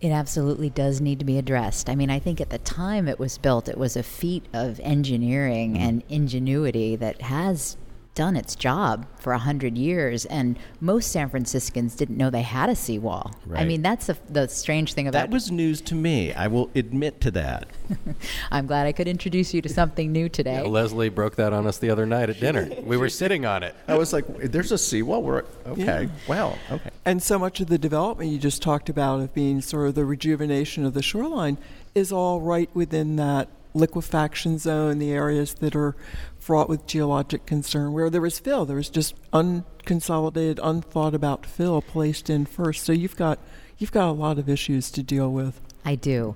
It 0.00 0.12
absolutely 0.12 0.70
does 0.70 1.02
need 1.02 1.18
to 1.18 1.26
be 1.26 1.36
addressed. 1.36 1.90
I 1.90 1.94
mean, 1.94 2.08
I 2.08 2.18
think 2.18 2.40
at 2.40 2.48
the 2.48 2.58
time 2.58 3.06
it 3.06 3.18
was 3.18 3.36
built, 3.36 3.68
it 3.68 3.76
was 3.76 3.96
a 3.96 4.02
feat 4.02 4.46
of 4.54 4.80
engineering 4.80 5.74
mm-hmm. 5.74 5.82
and 5.82 6.02
ingenuity 6.08 6.96
that 6.96 7.20
has 7.20 7.76
done 8.20 8.36
its 8.36 8.54
job 8.54 9.06
for 9.16 9.32
a 9.32 9.38
hundred 9.38 9.78
years, 9.78 10.26
and 10.26 10.58
most 10.78 11.10
San 11.10 11.30
Franciscans 11.30 11.94
didn't 11.94 12.18
know 12.18 12.28
they 12.28 12.42
had 12.42 12.68
a 12.68 12.76
seawall. 12.76 13.32
I 13.54 13.64
mean, 13.64 13.80
that's 13.80 14.08
the 14.08 14.18
the 14.28 14.46
strange 14.46 14.92
thing 14.92 15.08
about. 15.08 15.18
That 15.18 15.30
was 15.30 15.50
news 15.50 15.80
to 15.80 15.94
me. 15.94 16.30
I 16.34 16.46
will 16.46 16.68
admit 16.74 17.22
to 17.22 17.30
that. 17.30 17.66
I'm 18.50 18.66
glad 18.66 18.86
I 18.86 18.92
could 18.92 19.08
introduce 19.08 19.54
you 19.54 19.62
to 19.62 19.70
something 19.70 20.12
new 20.12 20.28
today. 20.28 20.60
Leslie 20.60 21.08
broke 21.08 21.36
that 21.36 21.54
on 21.54 21.66
us 21.66 21.78
the 21.78 21.88
other 21.88 22.04
night 22.04 22.28
at 22.28 22.38
dinner. 22.38 22.68
We 22.82 22.98
were 22.98 23.08
sitting 23.08 23.46
on 23.46 23.62
it. 23.62 23.74
I 23.88 23.96
was 23.96 24.12
like, 24.12 24.26
"There's 24.36 24.70
a 24.70 24.76
seawall." 24.76 25.22
We're 25.22 25.44
okay. 25.66 26.02
Yeah. 26.02 26.08
Wow. 26.28 26.58
Okay. 26.70 26.90
And 27.06 27.22
so 27.22 27.38
much 27.38 27.60
of 27.60 27.68
the 27.68 27.78
development 27.78 28.30
you 28.30 28.38
just 28.38 28.60
talked 28.60 28.90
about 28.90 29.20
of 29.20 29.32
being 29.32 29.62
sort 29.62 29.88
of 29.88 29.94
the 29.94 30.04
rejuvenation 30.04 30.84
of 30.84 30.92
the 30.92 31.02
shoreline 31.02 31.56
is 31.94 32.12
all 32.12 32.42
right 32.42 32.68
within 32.74 33.16
that 33.16 33.48
liquefaction 33.74 34.58
zone, 34.58 34.98
the 34.98 35.12
areas 35.12 35.54
that 35.54 35.76
are 35.76 35.96
fraught 36.40 36.68
with 36.68 36.86
geologic 36.86 37.46
concern, 37.46 37.92
where 37.92 38.10
there 38.10 38.20
was 38.20 38.40
fill. 38.40 38.66
There 38.66 38.76
was 38.76 38.88
just 38.88 39.14
unconsolidated, 39.32 40.58
unthought 40.62 41.14
about 41.14 41.46
fill 41.46 41.82
placed 41.82 42.28
in 42.28 42.46
first. 42.46 42.84
So 42.84 42.92
you've 42.92 43.16
got 43.16 43.38
you've 43.78 43.92
got 43.92 44.08
a 44.08 44.12
lot 44.12 44.38
of 44.38 44.48
issues 44.48 44.90
to 44.92 45.02
deal 45.02 45.30
with. 45.30 45.60
I 45.84 45.94
do. 45.94 46.34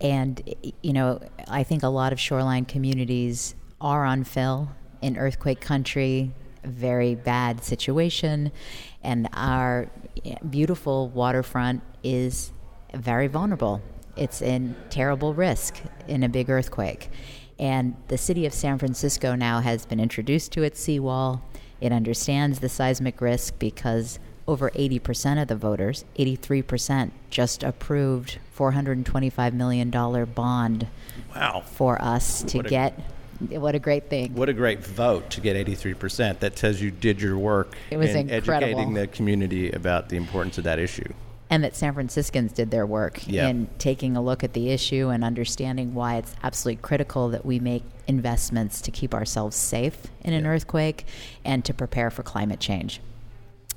And, 0.00 0.54
you 0.82 0.92
know, 0.92 1.20
I 1.48 1.62
think 1.62 1.82
a 1.82 1.88
lot 1.88 2.12
of 2.12 2.20
shoreline 2.20 2.66
communities 2.66 3.54
are 3.80 4.04
on 4.04 4.24
fill 4.24 4.70
in 5.00 5.16
earthquake 5.16 5.60
country, 5.60 6.32
very 6.64 7.14
bad 7.14 7.64
situation. 7.64 8.52
And 9.02 9.28
our 9.32 9.88
beautiful 10.48 11.08
waterfront 11.08 11.82
is 12.02 12.52
very 12.94 13.26
vulnerable. 13.26 13.82
It's 14.16 14.40
in 14.40 14.76
terrible 14.88 15.34
risk 15.34 15.80
in 16.08 16.22
a 16.22 16.28
big 16.28 16.48
earthquake. 16.48 17.10
And 17.58 17.96
the 18.08 18.18
city 18.18 18.44
of 18.46 18.52
San 18.52 18.78
Francisco 18.78 19.34
now 19.34 19.60
has 19.60 19.86
been 19.86 20.00
introduced 20.00 20.52
to 20.52 20.62
its 20.62 20.78
seawall. 20.80 21.42
It 21.80 21.92
understands 21.92 22.60
the 22.60 22.68
seismic 22.68 23.20
risk 23.20 23.58
because 23.58 24.18
over 24.48 24.70
80% 24.70 25.40
of 25.42 25.48
the 25.48 25.56
voters, 25.56 26.04
83%, 26.18 27.10
just 27.30 27.62
approved 27.62 28.38
$425 28.56 29.52
million 29.54 29.90
bond 29.90 30.86
Wow. 31.34 31.62
for 31.66 32.00
us 32.00 32.42
to 32.44 32.58
What 32.58 32.66
a- 32.66 32.70
get. 32.70 33.00
What 33.50 33.74
a 33.74 33.78
great 33.78 34.08
thing. 34.08 34.34
What 34.34 34.48
a 34.48 34.54
great 34.54 34.82
vote 34.82 35.28
to 35.30 35.42
get 35.42 35.56
83%. 35.56 36.38
That 36.40 36.58
says 36.58 36.80
you 36.80 36.90
did 36.90 37.20
your 37.20 37.36
work 37.36 37.76
It 37.90 37.98
was 37.98 38.10
in 38.14 38.30
incredible. 38.30 38.54
educating 38.64 38.94
the 38.94 39.06
community 39.08 39.70
about 39.72 40.08
the 40.08 40.16
importance 40.16 40.56
of 40.56 40.64
that 40.64 40.78
issue. 40.78 41.12
And 41.48 41.62
that 41.62 41.76
San 41.76 41.94
Franciscans 41.94 42.52
did 42.52 42.70
their 42.70 42.86
work 42.86 43.22
Yeah. 43.26 43.48
in 43.48 43.68
taking 43.78 44.16
a 44.16 44.22
look 44.22 44.42
at 44.42 44.52
the 44.52 44.70
issue 44.70 45.08
and 45.08 45.22
understanding 45.22 45.94
why 45.94 46.16
it's 46.16 46.34
absolutely 46.42 46.80
critical 46.82 47.28
that 47.28 47.46
we 47.46 47.60
make 47.60 47.84
investments 48.08 48.80
to 48.80 48.90
keep 48.90 49.14
ourselves 49.14 49.56
safe 49.56 50.08
in 50.22 50.32
an 50.32 50.44
Yeah. 50.44 50.50
earthquake 50.50 51.06
and 51.44 51.64
to 51.64 51.72
prepare 51.72 52.10
for 52.10 52.22
climate 52.22 52.58
change. 52.60 53.00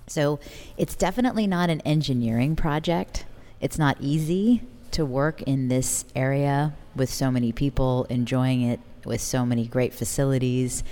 So 0.08 0.40
it's 0.78 0.96
definitely 0.96 1.46
not 1.46 1.70
an 1.70 1.82
engineering 1.82 2.56
project. 2.56 3.26
It's 3.62 3.78
not 3.78 3.98
easy 4.00 4.64
to 4.92 5.06
work 5.06 5.44
in 5.44 5.68
this 5.68 6.06
area 6.16 6.74
with 6.96 7.14
so 7.14 7.30
many 7.30 7.52
people 7.52 8.06
enjoying 8.10 8.64
it, 8.64 8.80
with 9.06 9.22
so 9.22 9.46
many 9.46 9.68
great 9.68 9.94
facilities. 9.94 10.84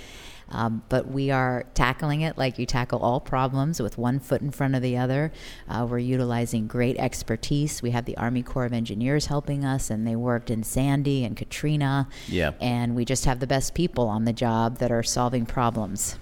Um, 0.50 0.82
but 0.88 1.08
we 1.08 1.30
are 1.30 1.66
tackling 1.74 2.22
it 2.22 2.38
like 2.38 2.58
you 2.58 2.64
tackle 2.64 3.00
all 3.00 3.20
problems 3.20 3.82
with 3.82 3.98
one 3.98 4.18
foot 4.18 4.40
in 4.40 4.50
front 4.50 4.74
of 4.74 4.82
the 4.82 4.96
other. 4.96 5.30
Uh, 5.68 5.86
we're 5.88 5.98
utilizing 5.98 6.66
great 6.66 6.96
expertise. 6.98 7.82
We 7.82 7.90
have 7.90 8.06
the 8.06 8.16
Army 8.16 8.42
Corps 8.42 8.64
of 8.64 8.72
Engineers 8.72 9.26
helping 9.26 9.64
us, 9.64 9.90
and 9.90 10.06
they 10.06 10.16
worked 10.16 10.50
in 10.50 10.62
Sandy 10.62 11.24
and 11.24 11.36
Katrina. 11.36 12.08
Yeah. 12.26 12.52
And 12.60 12.96
we 12.96 13.04
just 13.04 13.26
have 13.26 13.40
the 13.40 13.46
best 13.46 13.74
people 13.74 14.08
on 14.08 14.24
the 14.24 14.32
job 14.32 14.78
that 14.78 14.90
are 14.90 15.02
solving 15.02 15.44
problems. 15.44 16.18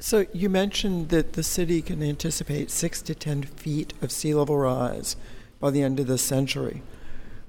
So 0.00 0.26
you 0.32 0.48
mentioned 0.48 1.08
that 1.08 1.32
the 1.32 1.42
city 1.42 1.82
can 1.82 2.02
anticipate 2.04 2.70
six 2.70 3.02
to 3.02 3.16
ten 3.16 3.42
feet 3.42 3.94
of 4.00 4.12
sea 4.12 4.32
level 4.32 4.56
rise 4.56 5.16
by 5.58 5.70
the 5.70 5.82
end 5.82 5.98
of 5.98 6.06
this 6.06 6.22
century. 6.22 6.82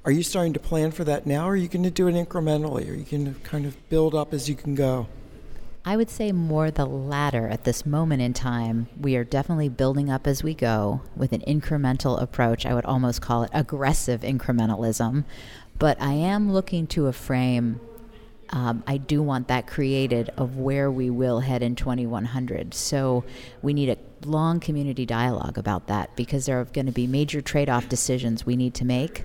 Are 0.04 0.12
you 0.12 0.24
starting 0.24 0.54
to 0.54 0.60
plan 0.60 0.90
for 0.92 1.04
that 1.04 1.28
now, 1.28 1.46
or 1.46 1.52
are 1.52 1.56
you 1.56 1.68
going 1.68 1.84
to 1.84 1.92
do 1.92 2.08
it 2.08 2.14
incrementally? 2.14 2.90
Or 2.90 2.94
are 2.94 2.96
you 2.96 3.04
going 3.04 3.32
to 3.32 3.40
kind 3.42 3.68
of 3.68 3.88
build 3.90 4.16
up 4.16 4.34
as 4.34 4.50
you 4.50 4.56
can 4.56 4.74
go? 4.74 5.08
I 5.90 5.98
would 5.98 6.12
say 6.12 6.32
more 6.32 6.70
the 6.70 6.86
latter 6.86 7.48
at 7.48 7.64
this 7.64 7.84
moment 7.84 8.22
in 8.22 8.32
time. 8.32 8.90
We 9.02 9.16
are 9.16 9.24
definitely 9.24 9.70
building 9.70 10.12
up 10.12 10.28
as 10.28 10.44
we 10.44 10.54
go 10.54 11.02
with 11.16 11.34
an 11.34 11.42
incremental 11.48 12.22
approach. 12.22 12.64
I 12.64 12.76
would 12.76 12.86
almost 12.86 13.24
call 13.24 13.42
it 13.42 13.50
aggressive 13.54 14.22
incrementalism. 14.22 15.24
But 15.80 16.00
I 16.00 16.14
am 16.14 16.54
looking 16.54 16.86
to 16.90 17.08
a 17.08 17.12
frame. 17.12 17.82
Um, 18.52 18.84
I 18.86 18.98
do 18.98 19.24
want 19.24 19.48
that 19.48 19.66
created 19.66 20.30
of 20.38 20.58
where 20.58 20.92
we 20.92 21.10
will 21.10 21.40
head 21.40 21.64
in 21.64 21.76
2100. 21.76 22.76
So 22.76 23.24
we 23.64 23.74
need 23.74 23.90
a 23.90 23.98
long 24.28 24.60
community 24.60 25.08
dialogue 25.08 25.58
about 25.58 25.88
that 25.88 26.16
because 26.16 26.46
there 26.46 26.62
are 26.62 26.66
going 26.66 26.86
to 26.86 26.92
be 26.92 27.08
major 27.08 27.42
trade 27.42 27.68
off 27.68 27.90
decisions 27.90 28.46
we 28.46 28.56
need 28.56 28.76
to 28.76 28.86
make. 28.86 29.24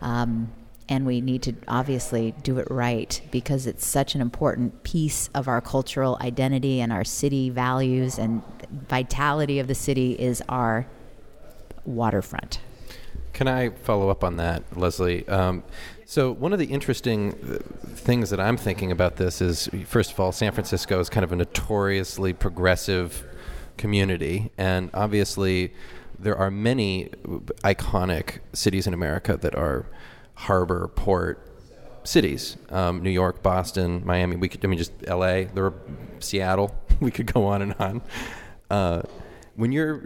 Um, 0.00 0.52
and 0.88 1.06
we 1.06 1.20
need 1.20 1.42
to 1.42 1.54
obviously 1.66 2.34
do 2.42 2.58
it 2.58 2.66
right 2.70 3.20
because 3.30 3.66
it's 3.66 3.86
such 3.86 4.14
an 4.14 4.20
important 4.20 4.82
piece 4.82 5.28
of 5.34 5.48
our 5.48 5.60
cultural 5.60 6.18
identity 6.20 6.80
and 6.80 6.92
our 6.92 7.04
city 7.04 7.48
values 7.48 8.18
and 8.18 8.42
vitality 8.88 9.58
of 9.58 9.66
the 9.66 9.74
city 9.74 10.12
is 10.12 10.42
our 10.48 10.86
waterfront. 11.84 12.60
Can 13.32 13.48
I 13.48 13.70
follow 13.70 14.10
up 14.10 14.22
on 14.22 14.36
that, 14.36 14.62
Leslie? 14.76 15.26
Um, 15.26 15.64
so, 16.04 16.30
one 16.30 16.52
of 16.52 16.58
the 16.58 16.66
interesting 16.66 17.32
things 17.32 18.30
that 18.30 18.38
I'm 18.38 18.56
thinking 18.56 18.92
about 18.92 19.16
this 19.16 19.40
is, 19.40 19.68
first 19.86 20.12
of 20.12 20.20
all, 20.20 20.30
San 20.30 20.52
Francisco 20.52 21.00
is 21.00 21.08
kind 21.08 21.24
of 21.24 21.32
a 21.32 21.36
notoriously 21.36 22.32
progressive 22.32 23.24
community, 23.76 24.52
and 24.56 24.88
obviously 24.94 25.74
there 26.16 26.36
are 26.36 26.50
many 26.50 27.06
iconic 27.64 28.38
cities 28.52 28.86
in 28.86 28.94
America 28.94 29.36
that 29.36 29.54
are 29.56 29.86
harbor 30.34 30.88
port 30.88 31.40
cities. 32.04 32.56
Um, 32.70 33.02
New 33.02 33.10
York, 33.10 33.42
Boston, 33.42 34.02
Miami. 34.04 34.36
We 34.36 34.48
could, 34.48 34.64
I 34.64 34.68
mean, 34.68 34.78
just 34.78 34.92
L.A. 35.06 35.44
There 35.44 35.72
Seattle. 36.20 36.74
We 37.00 37.10
could 37.10 37.26
go 37.32 37.46
on 37.46 37.60
and 37.60 37.74
on. 37.80 38.02
Uh, 38.70 39.02
when 39.56 39.72
you're 39.72 40.00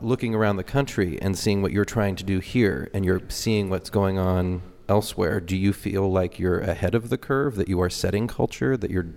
looking 0.00 0.34
around 0.34 0.56
the 0.56 0.64
country 0.64 1.20
and 1.20 1.38
seeing 1.38 1.60
what 1.60 1.70
you're 1.70 1.84
trying 1.84 2.16
to 2.16 2.24
do 2.24 2.38
here, 2.38 2.90
and 2.94 3.04
you're 3.04 3.20
seeing 3.28 3.68
what's 3.68 3.90
going 3.90 4.18
on 4.18 4.62
elsewhere, 4.88 5.38
do 5.38 5.54
you 5.54 5.74
feel 5.74 6.10
like 6.10 6.38
you're 6.38 6.60
ahead 6.60 6.94
of 6.94 7.10
the 7.10 7.18
curve? 7.18 7.56
That 7.56 7.68
you 7.68 7.80
are 7.82 7.90
setting 7.90 8.26
culture? 8.26 8.74
That 8.74 8.90
you're 8.90 9.08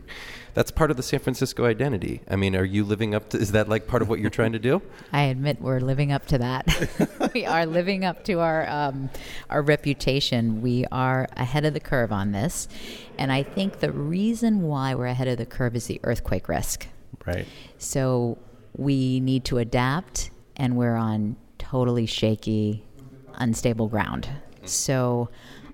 that's 0.54 0.72
part 0.72 0.92
of 0.92 0.98
the 0.98 1.04
San 1.04 1.20
Francisco 1.20 1.66
identity. 1.66 2.22
I 2.30 2.36
mean, 2.36 2.56
are 2.56 2.64
you 2.64 2.84
living 2.84 3.16
up 3.16 3.30
to? 3.30 3.38
Is 3.38 3.52
that 3.54 3.70
like 3.70 3.88
part 3.88 4.02
of 4.02 4.10
what 4.10 4.20
you're 4.20 4.30
trying 4.30 4.54
to 4.54 4.60
do? 4.60 4.82
I 5.14 5.24
admit 5.24 5.62
we're 5.62 5.80
living 5.80 6.12
up 6.12 6.26
to 6.28 6.38
that. 6.38 7.32
we 7.34 7.46
are 7.46 7.66
living 7.66 8.06
up 8.06 8.24
to 8.26 8.40
our 8.40 8.70
um, 8.70 9.10
our 9.50 9.62
reputation. 9.62 10.62
We 10.62 10.86
are 10.92 11.28
ahead 11.36 11.66
of 11.66 11.74
the 11.74 11.80
curve 11.80 12.12
on 12.12 12.32
this, 12.32 12.68
and 13.18 13.32
I 13.32 13.44
think 13.44 13.80
the 13.80 13.92
reason 13.92 14.62
why 14.62 14.96
we're 14.96 15.08
ahead 15.08 15.28
of 15.28 15.38
the 15.38 15.46
curve 15.46 15.76
is 15.76 15.88
the 15.88 16.00
earthquake 16.04 16.48
risk. 16.48 16.88
Right. 17.26 17.48
So 17.78 18.38
we 18.76 19.20
need 19.20 19.46
to 19.46 19.58
adapt, 19.58 20.32
and 20.56 20.78
we're 20.78 20.96
on 20.96 21.36
totally 21.58 22.06
shaky, 22.06 22.84
unstable 23.36 23.88
ground. 23.88 24.30
So 24.66 25.30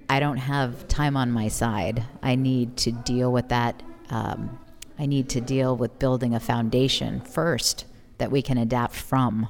I 0.09 0.19
don't 0.19 0.38
have 0.38 0.88
time 0.88 1.15
on 1.15 1.31
my 1.31 1.50
side. 1.50 2.03
I 2.24 2.36
need 2.36 2.77
to 2.77 2.91
deal 2.91 3.31
with 3.31 3.50
that. 3.50 3.81
Um, 4.09 4.57
I 4.99 5.05
need 5.05 5.29
to 5.29 5.41
deal 5.41 5.75
with 5.75 5.97
building 5.97 6.35
a 6.35 6.39
foundation 6.39 7.21
first 7.21 7.85
that 8.17 8.31
we 8.31 8.41
can 8.41 8.57
adapt 8.57 8.93
from. 8.93 9.49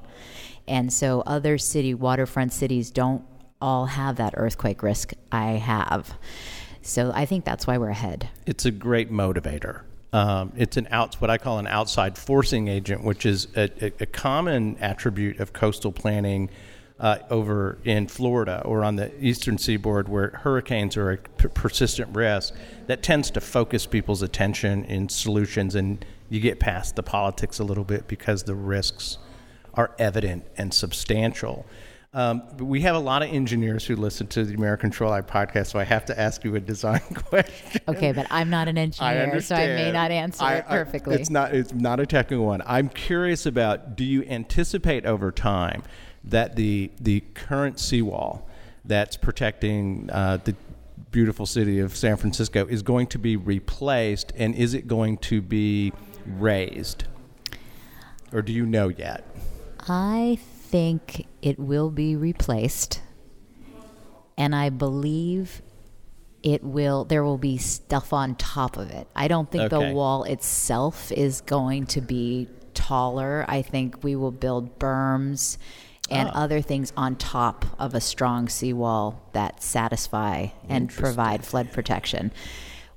And 0.67 0.93
so 0.93 1.23
other 1.25 1.57
city 1.57 1.95
waterfront 1.95 2.53
cities 2.53 2.91
don't 2.91 3.23
all 3.59 3.87
have 3.87 4.17
that 4.17 4.35
earthquake 4.37 4.83
risk 4.83 5.13
I 5.31 5.53
have. 5.53 6.13
So 6.81 7.11
I 7.13 7.25
think 7.25 7.43
that's 7.43 7.67
why 7.67 7.77
we're 7.77 7.89
ahead. 7.89 8.29
It's 8.45 8.65
a 8.65 8.71
great 8.71 9.11
motivator. 9.11 9.81
Um, 10.13 10.53
it's 10.55 10.77
an 10.77 10.87
out, 10.91 11.15
what 11.15 11.29
I 11.29 11.37
call 11.37 11.59
an 11.59 11.67
outside 11.67 12.17
forcing 12.17 12.67
agent, 12.67 13.03
which 13.03 13.25
is 13.25 13.47
a, 13.55 13.69
a, 13.85 13.91
a 14.01 14.05
common 14.05 14.77
attribute 14.79 15.39
of 15.39 15.53
coastal 15.53 15.91
planning 15.91 16.49
uh, 16.99 17.17
over 17.29 17.77
in 17.85 18.07
Florida 18.07 18.61
or 18.65 18.83
on 18.83 18.95
the 18.97 19.11
eastern 19.23 19.57
seaboard 19.57 20.09
where 20.09 20.29
hurricanes 20.43 20.97
are 20.97 21.11
a 21.11 21.17
p- 21.17 21.47
persistent 21.49 22.13
risk 22.15 22.53
that 22.87 23.01
tends 23.01 23.31
to 23.31 23.39
focus 23.41 23.85
people's 23.85 24.21
attention 24.21 24.83
in 24.85 25.07
solutions 25.09 25.75
and 25.75 26.03
you 26.29 26.39
get 26.39 26.59
past 26.59 26.95
the 26.95 27.03
politics 27.03 27.57
a 27.59 27.63
little 27.63 27.85
bit 27.85 28.07
because 28.07 28.43
the 28.43 28.53
risks 28.55 29.17
are 29.75 29.91
evident 29.97 30.43
and 30.57 30.73
substantial. 30.73 31.65
Um, 32.11 32.41
but 32.57 32.65
we 32.65 32.81
have 32.81 32.95
a 32.95 32.99
lot 32.99 33.21
of 33.21 33.29
engineers 33.31 33.85
who 33.85 33.95
listen 33.95 34.25
to 34.27 34.43
the 34.43 34.55
American 34.55 34.89
Shoreline 34.91 35.23
podcast, 35.23 35.67
so 35.67 35.77
I 35.79 35.83
have 35.83 36.05
to 36.05 36.19
ask 36.19 36.43
you 36.43 36.55
a 36.55 36.59
design 36.59 36.99
question. 37.29 37.81
Okay, 37.87 38.11
but 38.11 38.25
I'm 38.31 38.49
not 38.49 38.67
an 38.67 38.79
engineer, 38.79 39.21
understand. 39.23 39.43
so 39.43 39.55
I 39.63 39.67
may 39.75 39.91
not 39.91 40.09
answer 40.09 40.43
I- 40.43 40.55
it 40.55 40.65
I- 40.67 40.75
perfectly. 40.83 41.15
it's 41.15 41.29
not. 41.29 41.53
It's 41.53 41.71
not 41.71 41.99
a 41.99 42.07
technical 42.07 42.45
one. 42.47 42.63
I'm 42.65 42.89
curious 42.89 43.45
about. 43.45 43.95
Do 43.95 44.03
you 44.03 44.23
anticipate 44.23 45.05
over 45.05 45.31
time 45.31 45.83
that 46.23 46.55
the 46.55 46.91
the 46.99 47.21
current 47.33 47.79
seawall 47.79 48.47
that's 48.85 49.17
protecting 49.17 50.09
uh, 50.11 50.38
the 50.43 50.55
beautiful 51.11 51.45
city 51.45 51.79
of 51.79 51.95
San 51.95 52.17
Francisco 52.17 52.65
is 52.67 52.81
going 52.81 53.07
to 53.07 53.17
be 53.19 53.35
replaced, 53.35 54.31
and 54.35 54.55
is 54.55 54.73
it 54.73 54.88
going 54.88 55.17
to 55.17 55.41
be 55.41 55.91
raised, 56.25 57.05
or 58.31 58.41
do 58.41 58.51
you 58.53 58.65
know 58.65 58.89
yet? 58.89 59.23
I 59.88 60.38
think 60.41 61.25
it 61.41 61.57
will 61.59 61.89
be 61.89 62.15
replaced. 62.15 63.01
And 64.38 64.55
I 64.55 64.69
believe 64.69 65.61
it 66.43 66.63
will 66.63 67.03
there 67.03 67.23
will 67.23 67.38
be 67.38 67.57
stuff 67.57 68.13
on 68.13 68.35
top 68.35 68.77
of 68.77 68.89
it. 68.91 69.07
I 69.15 69.27
don't 69.27 69.51
think 69.51 69.73
Okay. 69.73 69.89
the 69.89 69.93
wall 69.93 70.23
itself 70.23 71.11
is 71.11 71.41
going 71.41 71.88
to 71.88 72.01
be 72.01 72.47
taller. 72.73 73.43
I 73.49 73.61
think 73.61 74.01
we 74.03 74.15
will 74.15 74.31
build 74.31 74.79
berms 74.79 75.57
and 76.11 76.29
Ah. 76.29 76.43
other 76.43 76.61
things 76.61 76.91
on 76.97 77.15
top 77.15 77.65
of 77.79 77.93
a 77.93 78.01
strong 78.01 78.47
seawall 78.49 79.21
that 79.34 79.62
satisfy 79.62 80.47
and 80.67 80.89
provide 80.89 81.45
flood 81.45 81.71
protection. 81.71 82.31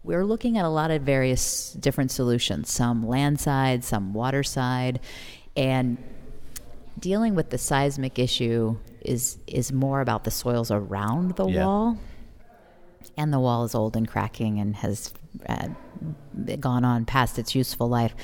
We're 0.04 0.24
looking 0.24 0.58
at 0.58 0.64
a 0.64 0.68
lot 0.68 0.90
of 0.90 1.02
various 1.02 1.72
different 1.74 2.10
solutions, 2.10 2.72
some 2.72 3.06
landside, 3.06 3.84
some 3.84 4.12
waterside, 4.14 4.98
and 5.56 5.98
dealing 6.98 7.34
with 7.34 7.50
the 7.50 7.58
seismic 7.58 8.18
issue 8.18 8.76
is 9.00 9.38
is 9.46 9.72
more 9.72 10.00
about 10.00 10.24
the 10.24 10.30
soils 10.30 10.70
around 10.70 11.36
the 11.36 11.46
Yeah. 11.48 11.64
wall 11.66 11.98
and 13.16 13.32
the 13.32 13.40
wall 13.40 13.64
is 13.64 13.74
old 13.74 13.96
and 13.96 14.06
cracking 14.06 14.58
and 14.60 14.76
has 14.76 15.12
uh, 15.48 15.68
gone 16.60 16.84
on 16.84 17.04
past 17.04 17.38
its 17.38 17.54
useful 17.54 17.88
life 17.88 18.14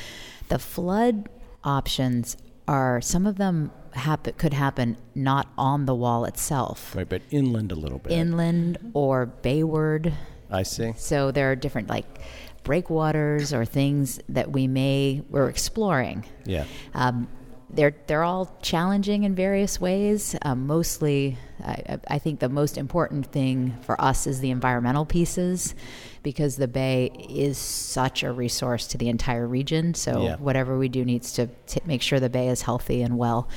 the 0.49 0.59
flood 0.59 1.29
options 1.65 2.37
are 2.69 3.01
some 3.01 3.27
of 3.27 3.37
them 3.39 3.71
happen 3.93 4.35
could 4.39 4.53
happen 4.55 4.97
not 5.15 5.49
on 5.59 5.87
the 5.87 5.95
wall 5.95 6.25
itself 6.25 6.95
Right, 6.95 7.09
but 7.09 7.23
inland 7.31 7.73
a 7.73 7.75
little 7.75 7.99
bit. 7.99 8.13
inland 8.13 8.79
or 8.95 9.27
bayward 9.27 10.13
I 10.51 10.63
see. 10.63 10.93
so 10.97 11.31
there 11.31 11.51
are 11.51 11.57
different 11.57 11.89
like 11.89 12.21
breakwaters 12.65 13.53
or 13.53 13.65
things 13.65 14.21
that 14.29 14.51
we 14.53 14.67
may 14.67 15.23
we're 15.31 15.49
exploring 15.49 16.25
Yeah. 16.45 16.65
um, 16.95 17.29
they're 17.71 17.95
they're 18.07 18.23
all 18.25 18.57
challenging 18.63 19.25
in 19.25 19.35
various 19.35 19.81
ways. 19.81 20.35
Um, 20.43 20.67
mostly, 20.67 21.37
I, 21.63 21.99
I 22.09 22.19
think 22.19 22.41
the 22.41 22.49
most 22.49 22.79
important 22.79 23.27
thing 23.27 23.77
for 23.83 24.01
us 24.01 24.27
is 24.27 24.41
the 24.41 24.51
environmental 24.51 25.05
pieces, 25.05 25.75
because 26.23 26.57
the 26.57 26.69
bay 26.69 27.07
is 27.29 27.59
such 27.59 28.23
a 28.23 28.33
resource 28.33 28.87
to 28.89 28.99
the 28.99 29.09
entire 29.09 29.47
region. 29.47 29.95
So 29.95 30.23
Yeah. 30.23 30.37
whatever 30.37 30.79
we 30.79 30.89
do 30.89 31.05
needs 31.05 31.33
to 31.35 31.49
t- 31.67 31.81
make 31.85 32.01
sure 32.03 32.19
the 32.21 32.31
bay 32.31 32.49
is 32.49 32.63
healthy 32.63 33.03
and 33.03 33.19
well. 33.19 33.49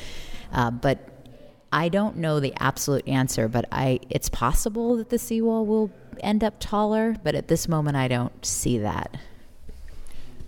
Uh, 0.52 0.72
but 0.72 1.08
I 1.72 1.88
don't 1.88 2.18
know 2.18 2.42
the 2.42 2.54
absolute 2.58 3.08
answer, 3.08 3.48
but 3.48 3.66
I 3.72 4.02
it's 4.10 4.28
possible 4.28 4.98
that 4.98 5.10
the 5.10 5.18
seawall 5.18 5.66
will 5.66 5.90
end 6.20 6.44
up 6.44 6.56
taller, 6.60 7.16
but 7.24 7.34
at 7.34 7.48
this 7.48 7.70
moment 7.70 7.96
I 7.96 8.10
don't 8.10 8.46
see 8.46 8.78
that. 8.80 9.16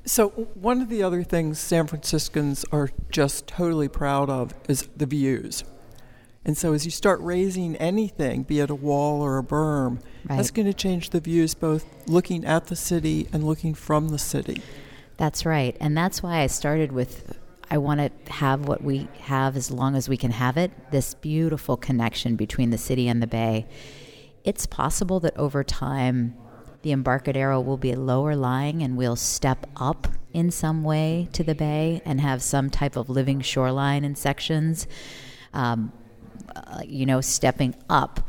So, 0.06 0.30
one 0.30 0.82
of 0.82 0.90
the 0.90 1.02
other 1.02 1.24
things 1.24 1.60
San 1.60 1.88
Franciscans 1.88 2.66
are 2.72 2.90
just 3.10 3.48
totally 3.48 3.88
proud 3.88 4.30
of 4.30 4.54
is 4.68 4.90
the 4.98 5.06
views. 5.06 5.64
And 6.44 6.58
so, 6.58 6.74
as 6.74 6.84
you 6.84 6.92
start 6.92 7.22
raising 7.22 7.78
anything, 7.78 8.44
be 8.44 8.60
it 8.60 8.70
a 8.70 8.76
wall 8.76 9.22
or 9.22 9.38
a 9.38 9.44
berm, 9.44 10.02
that's 10.26 10.52
going 10.52 10.66
to 10.66 10.74
change 10.74 11.12
the 11.12 11.22
views 11.22 11.54
both 11.54 11.86
looking 12.06 12.44
at 12.44 12.66
the 12.68 12.76
city 12.76 13.30
and 13.32 13.46
looking 13.46 13.74
from 13.74 14.10
the 14.10 14.20
city. 14.20 14.62
That's 15.16 15.46
right. 15.46 15.78
And 15.80 15.98
that's 15.98 16.22
why 16.22 16.40
I 16.40 16.48
started 16.48 16.92
with 16.92 17.40
I 17.70 17.78
want 17.78 18.02
to 18.02 18.32
have 18.34 18.68
what 18.68 18.84
we 18.84 19.08
have 19.22 19.56
as 19.56 19.72
long 19.72 19.96
as 19.96 20.10
we 20.10 20.18
can 20.18 20.32
have 20.32 20.58
it 20.58 20.72
this 20.92 21.14
beautiful 21.14 21.78
connection 21.78 22.36
between 22.36 22.72
the 22.72 22.78
city 22.78 23.08
and 23.08 23.22
the 23.22 23.28
bay. 23.28 23.68
It's 24.44 24.66
possible 24.66 25.22
that 25.22 25.38
over 25.38 25.64
time, 25.64 26.36
the 26.84 26.92
Embarcadero 26.92 27.60
will 27.60 27.78
be 27.78 27.96
lower 27.96 28.36
lying 28.36 28.84
and 28.84 28.96
we'll 28.96 29.16
step 29.16 29.66
up 29.76 30.08
in 30.34 30.52
some 30.52 30.84
way 30.84 31.28
to 31.34 31.44
the 31.44 31.56
bay 31.56 32.02
and 32.06 32.22
have 32.22 32.44
some 32.44 32.70
type 32.70 32.96
of 32.96 33.10
living 33.10 33.42
shoreline 33.42 34.04
in 34.04 34.16
sections. 34.16 34.88
Um, 35.54 35.92
uh, 36.56 36.82
you 36.86 37.06
know, 37.06 37.22
stepping 37.22 37.76
up. 37.90 38.28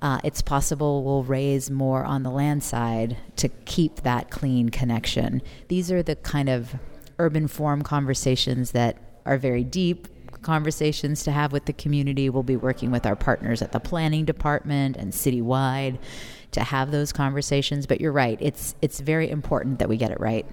Uh, 0.00 0.20
it's 0.24 0.42
possible 0.42 1.02
we'll 1.04 1.24
raise 1.24 1.70
more 1.70 2.04
on 2.04 2.22
the 2.22 2.30
land 2.30 2.62
side 2.62 3.16
to 3.36 3.48
keep 3.48 4.02
that 4.02 4.30
clean 4.30 4.68
connection. 4.68 5.42
These 5.68 5.90
are 5.90 6.02
the 6.02 6.16
kind 6.16 6.48
of 6.48 6.74
urban 7.18 7.48
form 7.48 7.82
conversations 7.82 8.72
that 8.72 8.98
are 9.24 9.38
very 9.38 9.64
deep 9.64 10.08
conversations 10.42 11.24
to 11.24 11.32
have 11.32 11.50
with 11.50 11.64
the 11.64 11.72
community. 11.72 12.30
We'll 12.30 12.42
be 12.42 12.56
working 12.56 12.90
with 12.90 13.06
our 13.06 13.16
partners 13.16 13.62
at 13.62 13.72
the 13.72 13.80
planning 13.80 14.24
department 14.24 14.96
and 14.96 15.12
citywide 15.12 15.98
to 16.52 16.60
have 16.60 16.90
those 16.90 17.12
conversations. 17.12 17.86
But 17.86 18.00
you're 18.00 18.12
right; 18.12 18.38
it's 18.40 18.74
it's 18.80 19.00
very 19.00 19.30
important 19.30 19.78
that 19.78 19.88
we 19.88 19.96
get 19.96 20.10
it 20.10 20.20
right. 20.20 20.46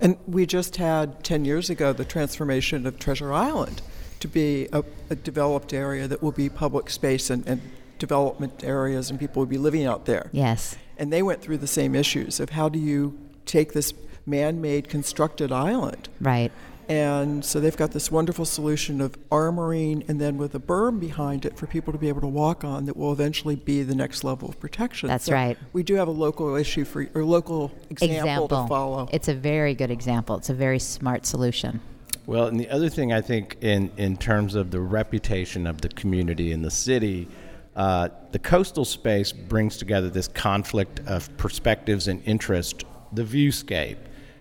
And 0.00 0.16
we 0.26 0.46
just 0.46 0.76
had 0.76 1.22
10 1.22 1.44
years 1.44 1.68
ago 1.68 1.92
the 1.92 2.04
transformation 2.04 2.86
of 2.86 2.98
Treasure 2.98 3.32
Island 3.32 3.82
to 4.20 4.28
be 4.28 4.68
a, 4.72 4.82
a 5.10 5.14
developed 5.14 5.74
area 5.74 6.08
that 6.08 6.22
will 6.22 6.32
be 6.32 6.48
public 6.48 6.88
space 6.88 7.28
and, 7.28 7.46
and 7.46 7.60
development 7.98 8.64
areas, 8.64 9.10
and 9.10 9.18
people 9.20 9.40
will 9.40 9.46
be 9.46 9.58
living 9.58 9.84
out 9.84 10.06
there. 10.06 10.30
Yes. 10.32 10.76
And 10.96 11.12
they 11.12 11.22
went 11.22 11.42
through 11.42 11.58
the 11.58 11.66
same 11.66 11.94
issues 11.94 12.40
of 12.40 12.50
how 12.50 12.68
do 12.68 12.78
you 12.78 13.18
take 13.44 13.72
this 13.72 13.92
man 14.24 14.60
made 14.60 14.88
constructed 14.88 15.52
island 15.52 16.08
Right. 16.20 16.50
And 16.88 17.44
so 17.44 17.58
they've 17.58 17.76
got 17.76 17.90
this 17.90 18.10
wonderful 18.10 18.44
solution 18.44 19.00
of 19.00 19.16
armoring 19.30 20.08
and 20.08 20.20
then 20.20 20.36
with 20.36 20.54
a 20.54 20.60
berm 20.60 21.00
behind 21.00 21.44
it 21.44 21.58
for 21.58 21.66
people 21.66 21.92
to 21.92 21.98
be 21.98 22.08
able 22.08 22.20
to 22.20 22.28
walk 22.28 22.62
on 22.62 22.84
that 22.84 22.96
will 22.96 23.12
eventually 23.12 23.56
be 23.56 23.82
the 23.82 23.94
next 23.94 24.22
level 24.22 24.48
of 24.48 24.60
protection. 24.60 25.08
That's 25.08 25.24
So 25.24 25.32
right. 25.32 25.58
We 25.72 25.82
do 25.82 25.94
have 25.94 26.06
a 26.06 26.12
local 26.12 26.54
issue 26.54 26.84
for 26.84 27.08
or 27.14 27.24
local 27.24 27.72
example, 27.90 28.48
to 28.48 28.68
follow. 28.68 29.08
It's 29.12 29.28
a 29.28 29.34
very 29.34 29.74
good 29.74 29.90
example. 29.90 30.36
It's 30.36 30.50
a 30.50 30.54
very 30.54 30.78
smart 30.78 31.26
solution. 31.26 31.80
Well, 32.26 32.46
and 32.46 32.58
the 32.58 32.68
other 32.70 32.88
thing 32.88 33.12
I 33.12 33.20
think, 33.20 33.56
in, 33.60 33.90
in 33.96 34.16
terms 34.16 34.56
of 34.56 34.70
the 34.70 34.80
reputation 34.80 35.66
of 35.66 35.80
the 35.80 35.88
community 35.88 36.50
in 36.50 36.62
the 36.62 36.72
city, 36.72 37.28
uh, 37.76 38.08
the 38.32 38.38
coastal 38.38 38.84
space 38.84 39.32
brings 39.32 39.76
together 39.76 40.10
this 40.10 40.26
conflict 40.26 41.00
of 41.06 41.34
perspectives 41.36 42.08
and 42.08 42.22
interest, 42.24 42.84
the 43.12 43.22
viewscape, 43.22 43.98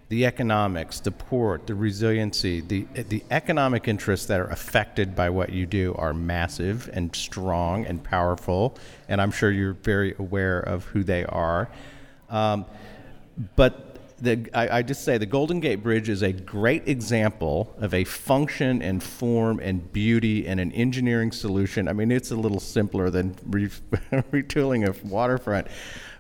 the 0.08 0.26
economics, 0.26 1.00
the 1.00 1.12
port, 1.12 1.66
the 1.66 1.74
resiliency, 1.74 2.62
the 2.62 2.86
the 2.94 3.24
economic 3.32 3.88
interests 3.88 4.28
that 4.28 4.40
are 4.40 4.50
affected 4.50 5.16
by 5.16 5.30
what 5.30 5.52
you 5.52 5.66
do 5.66 5.96
are 5.98 6.14
massive 6.14 6.90
and 6.94 7.16
strong 7.16 7.86
and 7.86 8.04
powerful, 8.04 8.78
and 9.10 9.20
I'm 9.20 9.32
sure 9.32 9.52
you're 9.52 9.74
very 9.74 10.14
aware 10.20 10.60
of 10.60 10.86
who 10.86 11.04
they 11.04 11.26
are. 11.26 11.70
Um, 12.30 12.66
but 13.56 13.96
the, 14.22 14.48
I, 14.54 14.78
I, 14.78 14.82
just 14.82 15.04
say 15.04 15.18
the 15.18 15.26
Golden 15.26 15.60
Gate 15.60 15.84
Bridge 15.84 16.08
is 16.08 16.22
a 16.22 16.32
great 16.32 16.88
example 16.88 17.76
of 17.80 17.94
a 17.94 18.06
function 18.06 18.82
and 18.82 19.04
form 19.04 19.60
and 19.60 19.92
beauty 19.92 20.48
and 20.48 20.60
an 20.60 20.72
engineering 20.72 21.32
solution. 21.32 21.88
I 21.88 21.94
mean, 21.94 22.12
it's 22.12 22.32
a 22.32 22.36
little 22.36 22.60
simpler 22.60 23.10
than 23.10 23.36
re- 23.46 23.68
retooling 24.32 24.88
a 24.88 25.08
waterfront, 25.08 25.68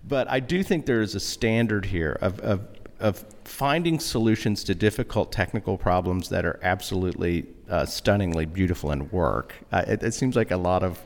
but 0.08 0.30
I 0.30 0.39
do 0.39 0.62
think 0.62 0.86
there 0.86 1.02
is 1.02 1.15
a 1.15 1.19
standard 1.19 1.86
here 1.86 2.17
of, 2.21 2.39
of, 2.41 2.67
of 2.99 3.25
finding 3.43 3.99
solutions 3.99 4.63
to 4.63 4.75
difficult 4.75 5.31
technical 5.31 5.77
problems 5.77 6.29
that 6.29 6.45
are 6.45 6.60
absolutely 6.63 7.45
uh, 7.69 7.86
stunningly 7.86 8.45
beautiful 8.45 8.91
and 8.91 9.12
work. 9.12 9.53
Uh, 9.71 9.84
it, 9.88 10.03
it 10.03 10.13
seems 10.13 10.36
like 10.36 10.51
a 10.51 10.58
lot 10.58 10.84
of 10.84 10.99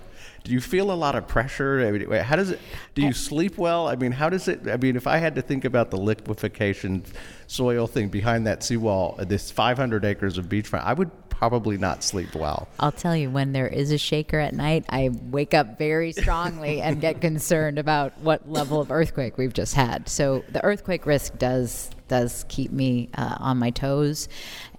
do 0.44 0.54
you 0.54 0.62
feel 0.62 0.92
a 0.92 0.94
lot 0.94 1.16
of 1.16 1.28
pressure? 1.28 1.86
I 1.86 1.92
mean, 1.92 2.10
how 2.10 2.36
does 2.36 2.52
it? 2.52 2.60
Do 2.96 3.02
you 3.02 3.14
sleep 3.14 3.58
well? 3.58 3.88
I 3.88 3.96
mean, 3.96 4.12
how 4.12 4.30
does 4.30 4.48
it? 4.48 4.68
I 4.68 4.78
mean, 4.78 4.96
if 4.96 5.06
I 5.06 5.18
had 5.18 5.36
to 5.36 5.42
think 5.42 5.66
about 5.66 5.92
the 5.92 5.98
liquefaction 5.98 7.04
soil 7.48 7.88
thing 7.88 8.10
behind 8.10 8.48
that 8.48 8.64
seawall, 8.64 9.16
uh, 9.20 9.26
this 9.26 9.52
500 9.52 10.06
acres 10.06 10.38
of 10.38 10.46
beachfront, 10.48 10.84
I 10.84 10.94
would 10.94 11.12
probably 11.40 11.78
not 11.78 12.04
sleep 12.04 12.36
well. 12.36 12.68
I'll 12.82 12.92
tell 12.92 13.16
you, 13.16 13.30
when 13.30 13.54
there 13.54 13.68
is 13.68 13.94
a 13.94 13.98
shaker 13.98 14.40
at 14.40 14.54
night, 14.54 14.84
I 14.90 15.10
wake 15.10 15.54
up 15.54 15.78
very 15.78 16.12
strongly 16.12 16.82
and 16.82 17.00
get 17.00 17.22
concerned 17.30 17.80
about 17.80 18.18
what 18.20 18.52
level 18.52 18.82
of 18.82 18.92
earthquake 18.92 19.38
we've 19.38 19.54
just 19.54 19.74
had. 19.74 20.10
So 20.10 20.44
the 20.50 20.62
earthquake 20.66 21.06
risk 21.06 21.38
does 21.38 21.92
does 22.10 22.44
keep 22.50 22.72
me 22.72 23.08
uh, 23.16 23.38
on 23.40 23.58
my 23.58 23.70
toes, 23.70 24.28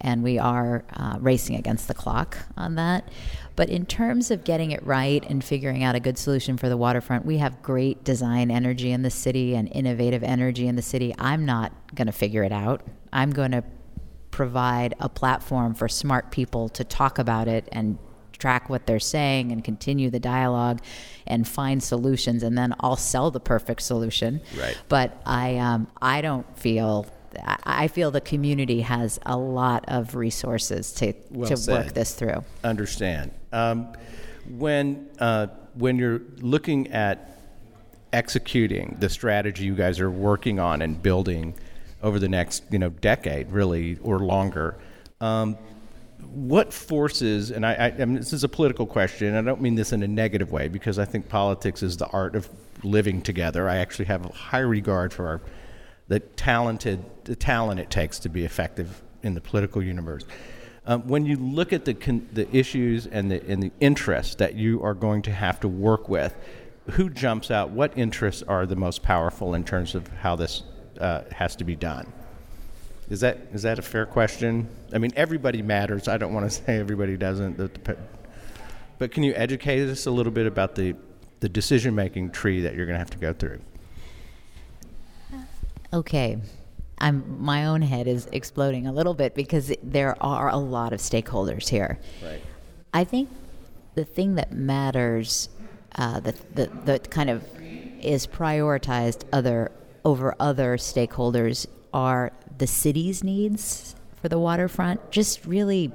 and 0.03 0.23
we 0.23 0.39
are 0.39 0.85
uh, 0.93 1.17
racing 1.21 1.57
against 1.57 1.89
the 1.89 1.95
clock 1.95 2.37
on 2.59 2.75
that. 2.75 3.09
But 3.57 3.71
in 3.71 3.87
terms 3.87 4.31
of 4.31 4.45
getting 4.45 4.73
it 4.73 4.85
right 4.85 5.25
and 5.31 5.43
figuring 5.43 5.83
out 5.83 5.95
a 5.95 6.01
good 6.01 6.19
solution 6.19 6.59
for 6.59 6.69
the 6.69 6.77
waterfront, 6.77 7.25
we 7.25 7.39
have 7.39 7.63
great 7.63 8.05
design 8.05 8.51
energy 8.51 8.91
in 8.91 9.03
the 9.03 9.11
city 9.11 9.55
and 9.55 9.71
innovative 9.73 10.23
energy 10.23 10.67
in 10.67 10.77
the 10.77 10.83
city. 10.83 11.15
I'm 11.19 11.47
not 11.47 11.73
going 11.95 12.07
to 12.07 12.13
figure 12.13 12.43
it 12.43 12.53
out. 12.53 12.83
I'm 13.13 13.31
going 13.31 13.53
to 13.53 13.65
provide 14.31 14.95
a 15.01 15.09
platform 15.09 15.75
for 15.75 15.89
smart 15.89 16.31
people 16.31 16.69
to 16.71 16.85
talk 16.85 17.19
about 17.19 17.49
it 17.49 17.69
and 17.73 17.99
track 18.41 18.71
what 18.71 18.87
they're 18.87 18.99
saying 18.99 19.53
and 19.53 19.63
continue 19.63 20.11
the 20.11 20.19
dialogue 20.19 20.81
and 21.27 21.47
find 21.47 21.83
solutions 21.83 22.43
and 22.43 22.57
then 22.57 22.75
I'll 22.81 22.97
sell 22.97 23.31
the 23.31 23.41
perfect 23.41 23.83
solution. 23.83 24.41
Right. 24.59 24.77
But 24.89 25.21
I 25.27 25.59
um, 25.59 25.89
I 26.01 26.21
don't 26.23 26.59
feel 26.59 27.07
I 27.65 27.89
feel 27.89 28.11
the 28.11 28.21
community 28.21 28.81
has 28.81 29.21
a 29.25 29.37
lot 29.37 29.85
of 29.89 30.17
resources 30.17 30.93
to 30.95 31.13
well 31.31 31.49
to 31.49 31.57
said. 31.57 31.85
work 31.85 31.95
this 31.95 32.15
through. 32.15 32.45
Understand 32.65 33.33
um, 33.53 33.93
when 34.49 35.09
uh, 35.19 35.49
when 35.75 35.99
you're 35.99 36.23
looking 36.41 36.89
at 36.89 37.39
executing 38.13 38.97
the 38.99 39.09
strategy 39.09 39.65
you 39.65 39.75
guys 39.75 40.01
are 40.01 40.11
working 40.11 40.59
on 40.59 40.83
and 40.83 41.01
building 41.01 41.55
over 42.03 42.19
the 42.19 42.29
next 42.29 42.65
you 42.71 42.79
know 42.79 42.91
decade, 42.91 43.51
really 43.51 43.99
or 44.03 44.19
longer. 44.19 44.77
Um, 45.21 45.57
what 46.33 46.73
forces, 46.73 47.51
and 47.51 47.65
I, 47.65 47.75
I, 47.75 47.87
I 47.87 48.05
mean, 48.05 48.15
this 48.15 48.33
is 48.33 48.45
a 48.45 48.49
political 48.49 48.87
question. 48.87 49.35
I 49.35 49.43
don't 49.43 49.61
mean 49.61 49.75
this 49.75 49.93
in 49.93 50.03
a 50.03 50.09
negative 50.09 50.53
way 50.53 50.69
because 50.69 50.99
I 50.99 51.05
think 51.05 51.29
politics 51.29 51.83
is 51.83 51.97
the 51.97 52.07
art 52.09 52.37
of 52.37 52.49
living 52.83 53.23
together. 53.23 53.69
I 53.69 53.79
actually 53.79 54.05
have 54.07 54.27
a 54.27 54.33
high 54.33 54.59
regard 54.59 55.13
for 55.13 55.27
our 55.27 55.41
the 56.09 56.21
talented 56.21 57.05
the 57.25 57.37
talent 57.37 57.79
it 57.81 57.91
takes 57.91 58.19
to 58.21 58.29
be 58.29 58.45
effective 58.45 59.03
in 59.23 59.35
the 59.35 59.41
political 59.41 59.83
universe. 59.83 60.25
Um, 60.87 61.07
when 61.07 61.25
you 61.25 61.37
look 61.37 61.73
at 61.73 61.85
the 61.85 61.95
con- 61.95 62.29
the 62.33 62.55
issues 62.55 63.07
and 63.07 63.31
the 63.31 63.43
and 63.49 63.63
the 63.63 63.73
interests 63.81 64.35
that 64.37 64.55
you 64.55 64.83
are 64.83 64.95
going 64.95 65.23
to 65.23 65.33
have 65.33 65.61
to 65.61 65.69
work 65.69 66.09
with, 66.09 66.35
who 66.91 67.11
jumps 67.11 67.51
out? 67.51 67.71
What 67.71 67.97
interests 67.97 68.43
are 68.43 68.67
the 68.67 68.77
most 68.77 69.03
powerful 69.03 69.55
in 69.55 69.65
terms 69.65 69.95
of 69.95 70.09
how 70.09 70.37
this 70.37 70.63
uh, 71.01 71.23
has 71.33 71.57
to 71.57 71.65
be 71.65 71.77
done? 71.77 72.13
Is 73.09 73.21
that 73.21 73.39
is 73.53 73.63
that 73.63 73.79
a 73.79 73.83
fair 73.83 74.07
question? 74.07 74.69
I 74.93 74.99
mean, 74.99 75.13
everybody 75.17 75.63
matters. 75.63 76.07
I 76.07 76.17
don't 76.17 76.33
want 76.33 76.51
to 76.51 76.57
say 76.65 76.79
everybody 76.79 77.17
doesn't. 77.17 77.57
But 78.99 79.13
can 79.13 79.23
you 79.23 79.33
educate 79.35 79.89
us 79.89 80.07
a 80.07 80.11
little 80.11 80.33
bit 80.33 80.47
about 80.47 80.75
the 80.75 80.95
the 81.41 81.49
decision 81.49 81.95
making 81.95 82.31
tree 82.31 82.61
that 82.61 82.75
you're 82.75 82.87
going 82.87 82.95
to 82.95 82.99
have 82.99 83.11
to 83.11 83.19
go 83.19 83.33
through? 83.33 83.61
Okay. 85.93 86.39
I'm 86.99 87.43
my 87.43 87.67
own 87.67 87.83
head 87.83 88.07
is 88.07 88.29
exploding 88.31 88.87
a 88.87 88.93
little 88.93 89.15
bit 89.15 89.35
because 89.35 89.73
there 89.83 90.23
are 90.23 90.49
a 90.51 90.57
lot 90.57 90.93
of 90.93 91.01
stakeholders 91.01 91.69
here. 91.69 91.99
Right. 92.23 92.43
I 92.93 93.05
think 93.05 93.31
the 93.95 94.05
thing 94.05 94.35
that 94.35 94.53
matters, 94.53 95.49
uh, 95.97 96.21
that 96.21 96.55
the, 96.55 96.67
the 96.85 96.99
kind 96.99 97.31
of 97.31 97.45
is 98.01 98.27
prioritized 98.27 99.25
other 99.33 99.73
over 100.05 100.35
other 100.41 100.77
stakeholders 100.77 101.67
are 101.93 102.33
the 102.59 102.67
city's 102.67 103.25
needs 103.25 103.95
for 104.21 104.29
the 104.29 104.39
waterfront. 104.39 105.11
Just 105.11 105.45
really 105.47 105.93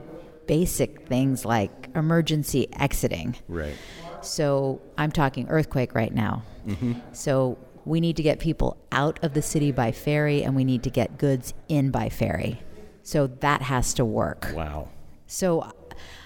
basic 0.48 1.08
things 1.08 1.46
like 1.46 1.90
emergency 1.96 2.68
exiting. 2.74 3.36
Right. 3.48 3.76
So 4.22 4.82
I'm 4.98 5.12
talking 5.12 5.48
earthquake 5.50 5.96
right 5.96 6.14
now. 6.14 6.44
Mm-hmm. 6.68 6.94
So 7.14 7.58
we 7.86 8.00
need 8.00 8.18
to 8.18 8.24
get 8.24 8.40
people 8.40 8.78
out 8.92 9.24
of 9.24 9.34
the 9.34 9.42
city 9.42 9.72
by 9.72 9.92
ferry 9.92 10.44
and 10.44 10.56
we 10.56 10.64
need 10.64 10.84
to 10.84 10.90
get 10.90 11.18
goods 11.18 11.54
in 11.68 11.92
by 11.92 12.10
ferry. 12.10 12.62
So 13.04 13.28
that 13.28 13.62
has 13.62 13.94
to 13.96 14.06
work. 14.06 14.52
Wow. 14.56 14.90
So, 15.28 15.72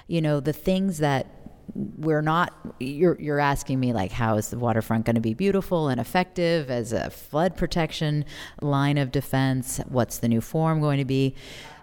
you 0.07 0.21
know, 0.21 0.39
the 0.39 0.53
things 0.53 0.99
that 0.99 1.27
we're 1.75 2.21
not 2.21 2.53
you're 2.79 3.19
you're 3.19 3.39
asking 3.39 3.79
me 3.79 3.93
like 3.93 4.11
how 4.11 4.35
is 4.37 4.49
the 4.49 4.57
waterfront 4.57 5.05
going 5.05 5.15
to 5.15 5.21
be 5.21 5.33
beautiful 5.33 5.89
and 5.89 5.99
effective 5.99 6.69
as 6.69 6.93
a 6.93 7.09
flood 7.09 7.55
protection 7.55 8.25
line 8.61 8.97
of 8.97 9.11
defense 9.11 9.79
what's 9.87 10.19
the 10.19 10.27
new 10.27 10.41
form 10.41 10.79
going 10.79 10.97
to 10.97 11.05
be 11.05 11.35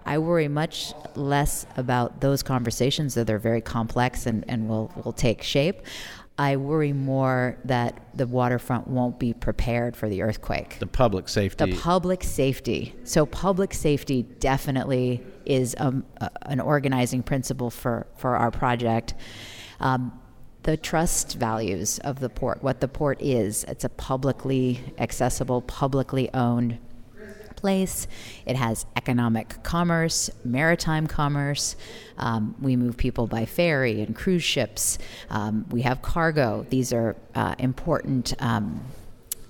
I 0.06 0.18
worry 0.18 0.46
much 0.46 0.94
less 1.16 1.66
about 1.76 2.20
those 2.20 2.44
conversations 2.44 3.14
that 3.14 3.26
they're 3.26 3.40
very 3.40 3.60
complex 3.60 4.24
and, 4.24 4.44
and 4.46 4.68
will, 4.68 4.92
will 5.04 5.12
take 5.12 5.42
shape. 5.42 5.82
I 6.38 6.56
worry 6.56 6.92
more 6.92 7.58
that 7.64 7.98
the 8.14 8.26
waterfront 8.26 8.86
won't 8.86 9.18
be 9.18 9.32
prepared 9.32 9.96
for 9.96 10.08
the 10.08 10.22
earthquake. 10.22 10.78
The 10.78 10.86
public 10.86 11.28
safety. 11.28 11.64
The 11.64 11.76
public 11.80 12.22
safety. 12.22 12.94
So, 13.04 13.26
public 13.26 13.72
safety 13.72 14.22
definitely 14.22 15.24
is 15.46 15.74
um, 15.78 16.04
a, 16.18 16.30
an 16.42 16.60
organizing 16.60 17.22
principle 17.22 17.70
for, 17.70 18.06
for 18.16 18.36
our 18.36 18.50
project. 18.50 19.14
Um, 19.80 20.20
the 20.62 20.76
trust 20.76 21.34
values 21.34 21.98
of 22.00 22.18
the 22.18 22.28
port, 22.28 22.62
what 22.62 22.80
the 22.80 22.88
port 22.88 23.22
is. 23.22 23.64
It's 23.64 23.84
a 23.84 23.88
publicly 23.88 24.80
accessible, 24.98 25.62
publicly 25.62 26.28
owned 26.34 26.78
place. 27.56 28.06
It 28.44 28.56
has 28.56 28.86
economic 28.96 29.62
commerce, 29.62 30.30
maritime 30.44 31.06
commerce. 31.06 31.74
Um, 32.18 32.54
we 32.60 32.76
move 32.76 32.96
people 32.96 33.26
by 33.26 33.46
ferry 33.46 34.02
and 34.02 34.14
cruise 34.14 34.44
ships. 34.44 34.98
Um, 35.30 35.66
we 35.70 35.82
have 35.82 36.02
cargo. 36.02 36.66
These 36.68 36.92
are 36.92 37.16
uh, 37.34 37.54
important. 37.58 38.34
Um, 38.38 38.82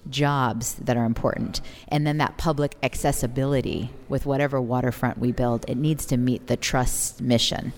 jobs 0.08 0.74
that 0.74 0.96
are 0.96 1.04
important. 1.04 1.60
And 1.88 2.06
then 2.06 2.18
that 2.18 2.38
public 2.38 2.76
accessibility 2.80 3.90
with 4.08 4.24
whatever 4.24 4.60
waterfront 4.60 5.18
we 5.18 5.32
build, 5.32 5.64
it 5.68 5.76
needs 5.76 6.06
to 6.06 6.16
meet 6.16 6.46
the 6.46 6.56
trust 6.56 7.20
mission. 7.20 7.72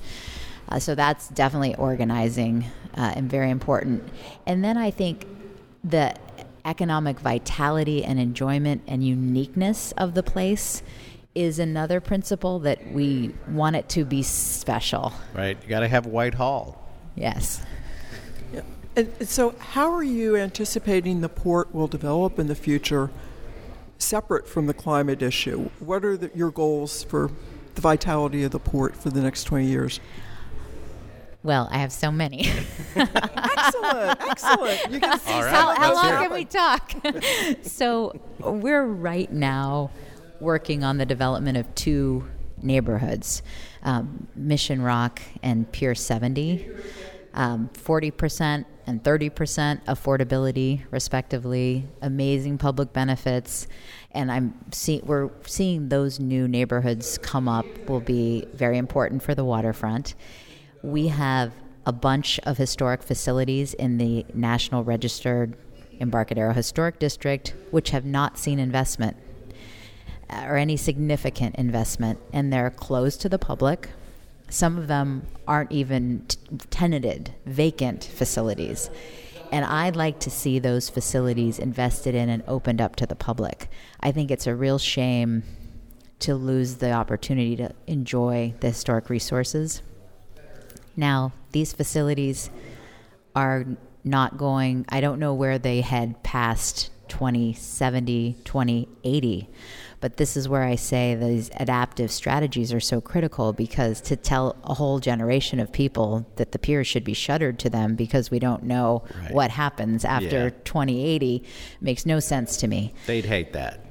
Uh, 0.68 0.78
so 0.78 0.94
that's 0.94 1.28
definitely 1.28 1.74
organizing 1.76 2.64
uh, 2.96 3.12
and 3.16 3.30
very 3.30 3.50
important. 3.50 4.06
And 4.46 4.62
then 4.62 4.76
I 4.76 4.90
think 4.90 5.26
the 5.82 6.14
economic 6.64 7.18
vitality 7.20 8.04
and 8.04 8.18
enjoyment 8.18 8.82
and 8.86 9.04
uniqueness 9.04 9.92
of 9.92 10.14
the 10.14 10.22
place 10.22 10.82
is 11.34 11.58
another 11.58 12.00
principle 12.00 12.58
that 12.58 12.92
we 12.92 13.32
want 13.48 13.76
it 13.76 13.88
to 13.88 14.04
be 14.04 14.22
special. 14.22 15.12
Right. 15.34 15.56
You 15.62 15.68
got 15.68 15.80
to 15.80 15.88
have 15.88 16.06
Whitehall. 16.06 16.84
Yes. 17.14 17.62
Yeah. 18.52 18.62
And 18.96 19.28
so, 19.28 19.54
how 19.58 19.92
are 19.92 20.02
you 20.02 20.36
anticipating 20.36 21.20
the 21.20 21.28
port 21.28 21.74
will 21.74 21.86
develop 21.86 22.38
in 22.38 22.48
the 22.48 22.54
future, 22.54 23.10
separate 23.98 24.48
from 24.48 24.66
the 24.66 24.74
climate 24.74 25.22
issue? 25.22 25.70
What 25.78 26.04
are 26.04 26.16
the, 26.16 26.30
your 26.34 26.50
goals 26.50 27.04
for 27.04 27.30
the 27.74 27.80
vitality 27.80 28.42
of 28.42 28.50
the 28.50 28.58
port 28.58 28.96
for 28.96 29.10
the 29.10 29.20
next 29.20 29.44
20 29.44 29.66
years? 29.66 30.00
Well, 31.42 31.68
I 31.70 31.78
have 31.78 31.92
so 31.92 32.10
many. 32.10 32.50
excellent, 32.96 34.20
excellent. 34.20 34.90
You 34.90 35.00
can 35.00 35.18
see 35.20 35.32
All 35.32 35.42
right, 35.42 35.54
how, 35.54 35.74
how 35.74 35.94
long 35.94 36.06
hear 36.06 36.18
can 36.18 36.32
we 36.32 36.44
talk? 36.44 36.92
so 37.62 38.20
we're 38.40 38.84
right 38.84 39.30
now 39.32 39.90
working 40.40 40.82
on 40.82 40.98
the 40.98 41.06
development 41.06 41.56
of 41.56 41.72
two 41.74 42.24
neighborhoods 42.62 43.42
um, 43.82 44.26
Mission 44.34 44.82
Rock 44.82 45.22
and 45.42 45.70
Pier 45.70 45.94
70. 45.94 46.68
Um, 47.34 47.70
40% 47.74 48.64
and 48.86 49.02
30% 49.04 49.84
affordability, 49.84 50.82
respectively, 50.90 51.86
amazing 52.02 52.58
public 52.58 52.92
benefits. 52.92 53.68
And 54.12 54.32
I'm 54.32 54.54
see, 54.72 55.02
we're 55.04 55.30
seeing 55.46 55.88
those 55.88 56.18
new 56.18 56.48
neighborhoods 56.48 57.18
come 57.18 57.46
up 57.46 57.66
will 57.88 58.00
be 58.00 58.46
very 58.54 58.78
important 58.78 59.22
for 59.22 59.34
the 59.34 59.44
waterfront. 59.44 60.14
We 60.82 61.08
have 61.08 61.52
a 61.86 61.92
bunch 61.92 62.38
of 62.40 62.58
historic 62.58 63.02
facilities 63.02 63.74
in 63.74 63.98
the 63.98 64.26
National 64.34 64.84
Registered 64.84 65.56
Embarcadero 66.00 66.52
Historic 66.52 66.98
District 66.98 67.54
which 67.70 67.90
have 67.90 68.04
not 68.04 68.38
seen 68.38 68.58
investment 68.58 69.16
uh, 70.30 70.44
or 70.46 70.56
any 70.56 70.76
significant 70.76 71.56
investment, 71.56 72.18
and 72.32 72.52
they're 72.52 72.70
closed 72.70 73.20
to 73.22 73.28
the 73.28 73.38
public. 73.38 73.88
Some 74.50 74.78
of 74.78 74.86
them 74.86 75.26
aren't 75.46 75.72
even 75.72 76.24
t- 76.28 76.38
tenanted, 76.70 77.34
vacant 77.46 78.04
facilities. 78.04 78.90
And 79.50 79.64
I'd 79.64 79.96
like 79.96 80.18
to 80.20 80.30
see 80.30 80.58
those 80.58 80.90
facilities 80.90 81.58
invested 81.58 82.14
in 82.14 82.28
and 82.28 82.42
opened 82.46 82.80
up 82.80 82.96
to 82.96 83.06
the 83.06 83.14
public. 83.14 83.68
I 84.00 84.12
think 84.12 84.30
it's 84.30 84.46
a 84.46 84.54
real 84.54 84.78
shame 84.78 85.42
to 86.20 86.34
lose 86.34 86.76
the 86.76 86.92
opportunity 86.92 87.56
to 87.56 87.72
enjoy 87.86 88.54
the 88.60 88.68
historic 88.68 89.08
resources. 89.08 89.82
Now, 90.98 91.32
these 91.52 91.72
facilities 91.72 92.50
are 93.34 93.64
not 94.04 94.36
going, 94.36 94.84
I 94.90 95.00
don't 95.00 95.18
know 95.18 95.32
where 95.32 95.58
they 95.58 95.80
head 95.80 96.22
past 96.22 96.90
2070, 97.08 98.36
2080 98.44 99.48
but 100.00 100.16
this 100.16 100.36
is 100.36 100.48
where 100.48 100.62
I 100.62 100.76
say 100.76 101.14
these 101.14 101.50
adaptive 101.56 102.10
strategies 102.10 102.72
are 102.72 102.80
so 102.80 103.00
critical 103.00 103.52
because 103.52 104.00
to 104.02 104.16
tell 104.16 104.56
a 104.64 104.74
whole 104.74 105.00
generation 105.00 105.60
of 105.60 105.72
people 105.72 106.26
that 106.36 106.52
the 106.52 106.58
piers 106.58 106.86
should 106.86 107.04
be 107.04 107.14
shuttered 107.14 107.58
to 107.60 107.70
them 107.70 107.94
because 107.94 108.30
we 108.30 108.38
don't 108.38 108.62
know 108.62 109.04
right. 109.22 109.32
what 109.32 109.50
happens 109.50 110.04
after 110.04 110.44
yeah. 110.44 110.50
2080 110.64 111.44
makes 111.80 112.06
no 112.06 112.20
sense 112.20 112.56
to 112.58 112.68
me. 112.68 112.94
They'd 113.06 113.24
hate 113.24 113.52
that. 113.54 113.84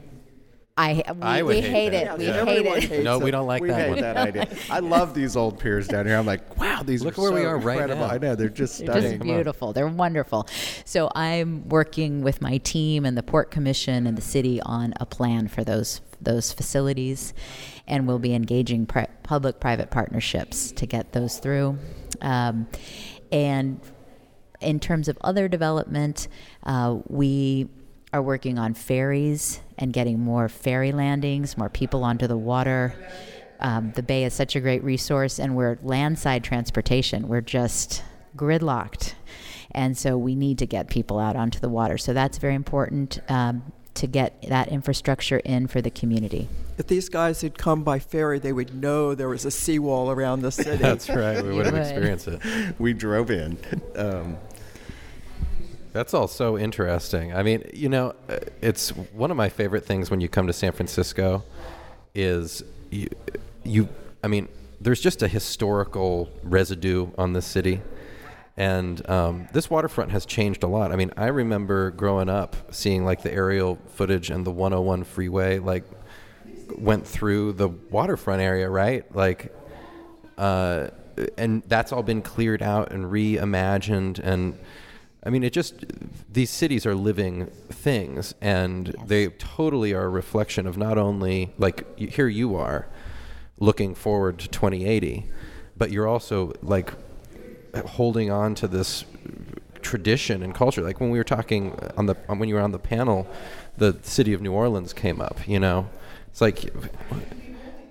I 0.77 1.03
we, 1.15 1.21
I 1.21 1.41
we 1.41 1.61
hate, 1.61 1.91
hate 1.91 1.93
it. 1.93 2.17
We 2.19 2.27
yeah. 2.27 2.45
hate 2.45 2.91
it. 2.91 3.03
No, 3.03 3.17
we 3.17 3.31
don't 3.31 3.47
like 3.47 3.63
we 3.63 3.69
that 3.69 3.89
one. 3.89 3.99
that 3.99 4.15
idea. 4.15 4.47
I 4.69 4.79
love 4.79 5.15
these 5.15 5.35
old 5.35 5.59
piers 5.59 5.87
down 5.87 6.05
here. 6.05 6.15
I'm 6.15 6.25
like, 6.27 6.57
wow, 6.59 6.83
these 6.83 7.03
look 7.03 7.17
where 7.17 7.29
so 7.29 7.35
we 7.35 7.45
are 7.45 7.55
incredible. 7.55 7.95
right 7.95 8.09
now. 8.09 8.13
I 8.13 8.17
know 8.19 8.35
they're 8.35 8.47
just 8.47 8.75
stunning. 8.75 9.01
They're 9.01 9.11
just 9.13 9.23
beautiful. 9.23 9.73
They're 9.73 9.87
wonderful. 9.87 10.47
So 10.85 11.09
I'm 11.15 11.67
working 11.67 12.21
with 12.21 12.41
my 12.41 12.59
team 12.59 13.05
and 13.05 13.17
the 13.17 13.23
Port 13.23 13.49
Commission 13.49 14.05
and 14.05 14.15
the 14.15 14.21
city 14.21 14.61
on 14.61 14.93
a 14.99 15.05
plan 15.05 15.47
for 15.47 15.63
those 15.63 16.01
those 16.21 16.51
facilities, 16.51 17.33
and 17.87 18.07
we'll 18.07 18.19
be 18.19 18.33
engaging 18.33 18.85
pri- 18.85 19.07
public-private 19.23 19.89
partnerships 19.89 20.71
to 20.73 20.85
get 20.85 21.11
those 21.13 21.39
through. 21.39 21.77
Um, 22.21 22.67
and 23.31 23.79
in 24.61 24.79
terms 24.79 25.07
of 25.07 25.17
other 25.21 25.47
development, 25.47 26.27
uh, 26.63 26.97
we 27.07 27.67
are 28.13 28.21
working 28.21 28.57
on 28.57 28.73
ferries 28.73 29.59
and 29.77 29.93
getting 29.93 30.19
more 30.19 30.49
ferry 30.49 30.91
landings, 30.91 31.57
more 31.57 31.69
people 31.69 32.03
onto 32.03 32.27
the 32.27 32.37
water. 32.37 32.95
Um, 33.59 33.91
the 33.95 34.03
bay 34.03 34.23
is 34.23 34.33
such 34.33 34.55
a 34.55 34.59
great 34.59 34.83
resource, 34.83 35.39
and 35.39 35.55
we're 35.55 35.77
landside 35.81 36.43
transportation. 36.43 37.27
We're 37.27 37.41
just 37.41 38.03
gridlocked. 38.35 39.13
And 39.71 39.97
so 39.97 40.17
we 40.17 40.35
need 40.35 40.59
to 40.59 40.65
get 40.65 40.89
people 40.89 41.19
out 41.19 41.35
onto 41.35 41.59
the 41.59 41.69
water. 41.69 41.97
So 41.97 42.13
that's 42.13 42.37
very 42.37 42.55
important 42.55 43.19
um, 43.29 43.71
to 43.95 44.07
get 44.07 44.41
that 44.49 44.69
infrastructure 44.69 45.37
in 45.39 45.67
for 45.67 45.81
the 45.81 45.89
community. 45.89 46.47
If 46.77 46.87
these 46.87 47.09
guys 47.09 47.41
had 47.41 47.57
come 47.57 47.83
by 47.83 47.99
ferry, 47.99 48.39
they 48.39 48.53
would 48.53 48.75
know 48.75 49.15
there 49.15 49.29
was 49.29 49.45
a 49.45 49.51
seawall 49.51 50.11
around 50.11 50.41
the 50.41 50.51
city. 50.63 50.77
that's 50.77 51.09
right. 51.09 51.43
We 51.43 51.53
would 51.53 51.65
have 51.65 51.75
experienced 51.75 52.27
it. 52.27 52.41
We 52.79 52.93
drove 52.93 53.31
in. 53.31 53.57
Um, 53.95 54.37
that's 55.93 56.13
all 56.13 56.27
so 56.27 56.57
interesting. 56.57 57.33
I 57.33 57.43
mean, 57.43 57.63
you 57.73 57.89
know, 57.89 58.13
uh, 58.29 58.39
it's 58.61 58.89
one 58.89 59.31
of 59.31 59.37
my 59.37 59.49
favorite 59.49 59.85
things 59.85 60.09
when 60.09 60.21
you 60.21 60.29
come 60.29 60.47
to 60.47 60.53
San 60.53 60.71
Francisco 60.71 61.43
is 62.13 62.63
you, 62.91 63.09
you 63.63 63.89
I 64.23 64.27
mean, 64.27 64.47
there's 64.79 65.01
just 65.01 65.23
a 65.23 65.27
historical 65.27 66.29
residue 66.43 67.09
on 67.17 67.33
this 67.33 67.45
city. 67.45 67.81
And 68.55 69.07
um, 69.07 69.47
this 69.53 69.69
waterfront 69.69 70.11
has 70.11 70.25
changed 70.25 70.63
a 70.63 70.67
lot. 70.67 70.91
I 70.91 70.95
mean, 70.95 71.11
I 71.15 71.27
remember 71.27 71.91
growing 71.91 72.27
up 72.27 72.55
seeing 72.73 73.05
like 73.05 73.21
the 73.21 73.31
aerial 73.31 73.77
footage 73.89 74.31
and 74.31 74.45
the 74.45 74.51
101 74.51 75.03
freeway 75.03 75.59
like 75.59 75.83
went 76.75 77.05
through 77.05 77.53
the 77.53 77.67
waterfront 77.69 78.41
area, 78.41 78.67
right? 78.67 79.03
Like, 79.15 79.53
uh, 80.39 80.87
and 81.37 81.63
that's 81.67 81.91
all 81.91 82.03
been 82.03 82.21
cleared 82.21 82.61
out 82.61 82.91
and 82.91 83.05
reimagined 83.05 84.19
and 84.19 84.57
I 85.27 85.29
mean, 85.29 85.43
it 85.43 85.51
just 85.51 85.83
these 86.31 86.49
cities 86.49 86.85
are 86.85 86.95
living 86.95 87.47
things, 87.67 88.33
and 88.39 88.87
yes. 88.87 89.07
they 89.07 89.27
totally 89.27 89.93
are 89.93 90.05
a 90.05 90.09
reflection 90.09 90.65
of 90.65 90.77
not 90.77 90.97
only 90.97 91.51
like 91.57 91.99
here 91.99 92.29
you 92.29 92.55
are 92.55 92.87
looking 93.59 93.93
forward 93.93 94.39
to 94.39 94.47
2080, 94.47 95.25
but 95.75 95.91
you're 95.91 96.07
also 96.07 96.53
like 96.61 96.93
holding 97.85 98.31
on 98.31 98.55
to 98.55 98.69
this 98.69 99.03
tradition 99.81 100.43
and 100.43 100.55
culture. 100.55 100.81
Like 100.81 101.01
when 101.01 101.09
we 101.09 101.17
were 101.17 101.25
talking 101.25 101.77
on 101.97 102.05
the 102.05 102.13
when 102.27 102.47
you 102.47 102.55
were 102.55 102.61
on 102.61 102.71
the 102.71 102.79
panel, 102.79 103.27
the 103.77 103.97
city 104.03 104.31
of 104.31 104.41
New 104.41 104.53
Orleans 104.53 104.93
came 104.93 105.19
up. 105.19 105.45
You 105.45 105.59
know, 105.59 105.89
it's 106.29 106.39
like 106.39 106.73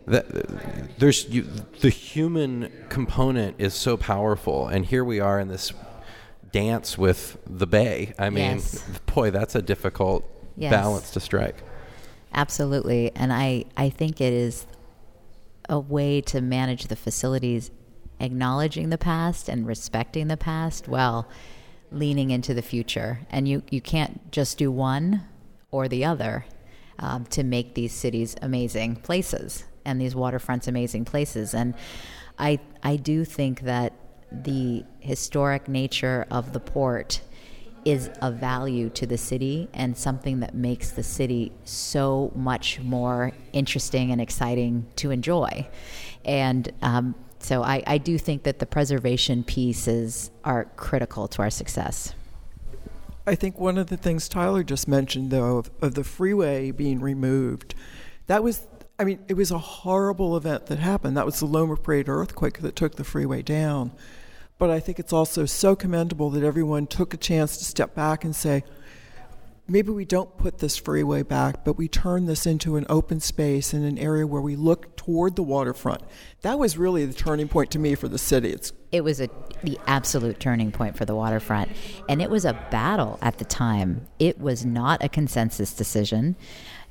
that 0.06 0.98
there's 0.98 1.28
you, 1.28 1.42
the 1.80 1.90
human 1.90 2.72
component 2.88 3.56
is 3.58 3.74
so 3.74 3.98
powerful, 3.98 4.68
and 4.68 4.86
here 4.86 5.04
we 5.04 5.20
are 5.20 5.38
in 5.38 5.48
this 5.48 5.74
dance 6.52 6.96
with 6.96 7.38
the 7.46 7.66
bay. 7.66 8.14
I 8.18 8.30
mean, 8.30 8.56
yes. 8.56 8.82
boy, 9.14 9.30
that's 9.30 9.54
a 9.54 9.62
difficult 9.62 10.24
yes. 10.56 10.70
balance 10.70 11.10
to 11.12 11.20
strike. 11.20 11.62
Absolutely, 12.32 13.12
and 13.14 13.32
I 13.32 13.64
I 13.76 13.90
think 13.90 14.20
it 14.20 14.32
is 14.32 14.66
a 15.68 15.78
way 15.78 16.20
to 16.20 16.40
manage 16.40 16.86
the 16.86 16.96
facilities, 16.96 17.70
acknowledging 18.20 18.90
the 18.90 18.98
past 18.98 19.48
and 19.48 19.66
respecting 19.66 20.28
the 20.28 20.36
past 20.36 20.88
while 20.88 21.28
leaning 21.90 22.30
into 22.30 22.54
the 22.54 22.62
future. 22.62 23.20
And 23.30 23.48
you 23.48 23.62
you 23.70 23.80
can't 23.80 24.30
just 24.30 24.58
do 24.58 24.70
one 24.70 25.22
or 25.70 25.88
the 25.88 26.04
other 26.04 26.44
um, 26.98 27.24
to 27.26 27.42
make 27.42 27.74
these 27.74 27.92
cities 27.92 28.36
amazing 28.42 28.96
places 28.96 29.64
and 29.84 30.00
these 30.00 30.14
waterfronts 30.14 30.68
amazing 30.68 31.04
places. 31.04 31.54
And 31.54 31.74
I 32.38 32.60
I 32.82 32.96
do 32.96 33.24
think 33.24 33.62
that 33.62 33.92
the 34.30 34.84
historic 35.00 35.68
nature 35.68 36.26
of 36.30 36.52
the 36.52 36.60
port 36.60 37.20
is 37.84 38.10
a 38.20 38.32
value 38.32 38.90
to 38.90 39.06
the 39.06 39.16
city 39.16 39.68
and 39.72 39.96
something 39.96 40.40
that 40.40 40.54
makes 40.54 40.90
the 40.90 41.04
city 41.04 41.52
so 41.64 42.32
much 42.34 42.80
more 42.80 43.32
interesting 43.52 44.10
and 44.10 44.20
exciting 44.20 44.84
to 44.96 45.12
enjoy. 45.12 45.68
And 46.24 46.72
um, 46.82 47.14
so 47.38 47.62
I, 47.62 47.84
I 47.86 47.98
do 47.98 48.18
think 48.18 48.42
that 48.42 48.58
the 48.58 48.66
preservation 48.66 49.44
pieces 49.44 50.32
are 50.42 50.64
critical 50.76 51.28
to 51.28 51.42
our 51.42 51.50
success. 51.50 52.12
I 53.24 53.36
think 53.36 53.60
one 53.60 53.78
of 53.78 53.86
the 53.86 53.96
things 53.96 54.28
Tyler 54.28 54.64
just 54.64 54.88
mentioned, 54.88 55.30
though, 55.30 55.58
of, 55.58 55.70
of 55.80 55.94
the 55.94 56.02
freeway 56.02 56.72
being 56.72 57.00
removed, 57.00 57.76
that 58.26 58.42
was 58.42 58.66
I 58.98 59.04
mean, 59.04 59.18
it 59.28 59.34
was 59.34 59.50
a 59.50 59.58
horrible 59.58 60.36
event 60.36 60.66
that 60.66 60.78
happened. 60.78 61.16
That 61.16 61.26
was 61.26 61.40
the 61.40 61.46
Loma 61.46 61.76
Prieta 61.76 62.10
earthquake 62.10 62.60
that 62.60 62.76
took 62.76 62.96
the 62.96 63.04
freeway 63.04 63.42
down. 63.42 63.92
But 64.58 64.70
I 64.70 64.80
think 64.80 64.98
it's 64.98 65.12
also 65.12 65.44
so 65.44 65.76
commendable 65.76 66.30
that 66.30 66.42
everyone 66.42 66.86
took 66.86 67.12
a 67.12 67.18
chance 67.18 67.58
to 67.58 67.64
step 67.64 67.94
back 67.94 68.24
and 68.24 68.34
say, 68.34 68.64
maybe 69.68 69.90
we 69.90 70.04
don't 70.04 70.36
put 70.38 70.58
this 70.58 70.78
freeway 70.78 71.22
back, 71.22 71.64
but 71.64 71.76
we 71.76 71.88
turn 71.88 72.24
this 72.24 72.46
into 72.46 72.76
an 72.76 72.86
open 72.88 73.20
space 73.20 73.74
in 73.74 73.84
an 73.84 73.98
area 73.98 74.26
where 74.26 74.40
we 74.40 74.56
look 74.56 74.96
toward 74.96 75.36
the 75.36 75.42
waterfront. 75.42 76.02
That 76.40 76.58
was 76.58 76.78
really 76.78 77.04
the 77.04 77.12
turning 77.12 77.48
point 77.48 77.70
to 77.72 77.78
me 77.78 77.94
for 77.96 78.08
the 78.08 78.18
city. 78.18 78.50
It's 78.50 78.72
it 78.92 79.02
was 79.02 79.20
a 79.20 79.28
the 79.62 79.78
absolute 79.86 80.38
turning 80.38 80.70
point 80.70 80.96
for 80.96 81.04
the 81.04 81.14
waterfront, 81.14 81.70
and 82.08 82.22
it 82.22 82.30
was 82.30 82.44
a 82.44 82.52
battle 82.70 83.18
at 83.20 83.38
the 83.38 83.44
time. 83.44 84.06
It 84.18 84.40
was 84.40 84.64
not 84.64 85.02
a 85.04 85.08
consensus 85.08 85.74
decision 85.74 86.36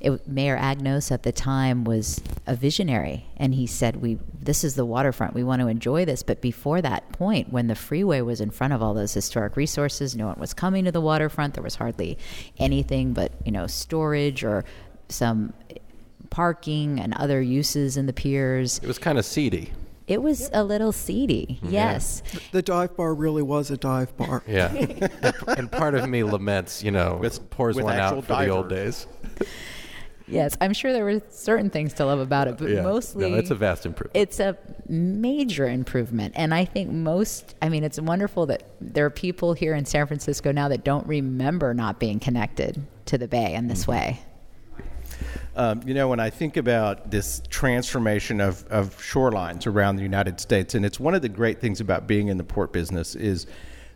it, 0.06 0.28
Mayor 0.28 0.56
Agnos 0.56 1.10
at 1.10 1.24
the 1.24 1.32
time 1.32 1.84
was 1.84 2.20
a 2.46 2.54
visionary, 2.54 3.26
and 3.36 3.54
he 3.54 3.66
said, 3.66 3.96
"We 3.96 4.18
this 4.40 4.62
is 4.62 4.76
the 4.76 4.84
waterfront. 4.84 5.34
We 5.34 5.42
want 5.42 5.60
to 5.62 5.68
enjoy 5.68 6.04
this." 6.04 6.22
But 6.22 6.40
before 6.40 6.80
that 6.82 7.10
point, 7.12 7.52
when 7.52 7.66
the 7.66 7.74
freeway 7.74 8.20
was 8.20 8.40
in 8.40 8.50
front 8.50 8.72
of 8.72 8.82
all 8.82 8.94
those 8.94 9.12
historic 9.12 9.56
resources, 9.56 10.14
no 10.14 10.26
one 10.28 10.38
was 10.38 10.54
coming 10.54 10.84
to 10.84 10.92
the 10.92 11.00
waterfront. 11.00 11.54
There 11.54 11.62
was 11.62 11.74
hardly 11.74 12.16
anything 12.58 13.12
but 13.12 13.32
you 13.44 13.52
know 13.52 13.66
storage 13.66 14.44
or 14.44 14.64
some 15.08 15.52
parking 16.30 17.00
and 17.00 17.12
other 17.14 17.42
uses 17.42 17.96
in 17.96 18.06
the 18.06 18.12
piers. 18.12 18.78
It 18.78 18.86
was 18.86 18.98
kind 18.98 19.18
of 19.18 19.24
seedy. 19.24 19.72
It 20.06 20.22
was 20.22 20.50
a 20.52 20.62
little 20.62 20.92
seedy, 20.92 21.58
yes. 21.64 22.22
Yeah. 22.32 22.40
The 22.52 22.62
dive 22.62 22.96
bar 22.96 23.12
really 23.12 23.42
was 23.42 23.72
a 23.72 23.76
dive 23.76 24.16
bar. 24.16 24.44
Yeah. 24.46 24.72
and 25.48 25.70
part 25.70 25.96
of 25.96 26.08
me 26.08 26.22
laments, 26.22 26.80
you 26.80 26.92
know, 26.92 27.18
with, 27.20 27.50
pours 27.50 27.74
with 27.74 27.86
one 27.86 27.96
out 27.98 28.22
for 28.22 28.28
divers. 28.28 28.46
the 28.46 28.52
old 28.52 28.68
days. 28.68 29.06
Yes, 30.28 30.56
I'm 30.60 30.72
sure 30.72 30.92
there 30.92 31.04
were 31.04 31.22
certain 31.30 31.70
things 31.70 31.92
to 31.94 32.04
love 32.04 32.18
about 32.18 32.48
it, 32.48 32.58
but 32.58 32.68
Yeah. 32.68 32.82
mostly 32.82 33.30
No, 33.30 33.36
it's 33.36 33.50
a 33.50 33.54
vast 33.54 33.86
improvement. 33.86 34.16
It's 34.16 34.40
a 34.40 34.56
major 34.88 35.68
improvement. 35.68 36.34
And 36.36 36.52
I 36.52 36.64
think 36.64 36.90
most, 36.90 37.54
I 37.62 37.68
mean, 37.68 37.84
it's 37.84 38.00
wonderful 38.00 38.46
that 38.46 38.64
there 38.80 39.06
are 39.06 39.10
people 39.10 39.52
here 39.52 39.74
in 39.74 39.84
San 39.84 40.06
Francisco 40.06 40.50
now 40.52 40.68
that 40.68 40.84
don't 40.84 41.06
remember 41.06 41.74
not 41.74 42.00
being 42.00 42.18
connected 42.18 42.82
to 43.06 43.18
the 43.18 43.28
Bay 43.28 43.54
in 43.54 43.68
this 43.68 43.82
Mm-hmm. 43.82 43.92
way. 43.92 44.20
Um, 45.54 45.80
you 45.86 45.94
know, 45.94 46.08
when 46.08 46.20
I 46.20 46.28
think 46.28 46.58
about 46.58 47.10
this 47.10 47.40
transformation 47.48 48.40
of, 48.42 48.66
of 48.66 48.94
shorelines 48.98 49.66
around 49.66 49.96
the 49.96 50.02
United 50.02 50.38
States, 50.38 50.74
and 50.74 50.84
it's 50.84 51.00
one 51.00 51.14
of 51.14 51.22
the 51.22 51.30
great 51.30 51.60
things 51.60 51.80
about 51.80 52.06
being 52.06 52.28
in 52.28 52.36
the 52.36 52.44
port 52.44 52.72
business 52.72 53.14
is 53.14 53.46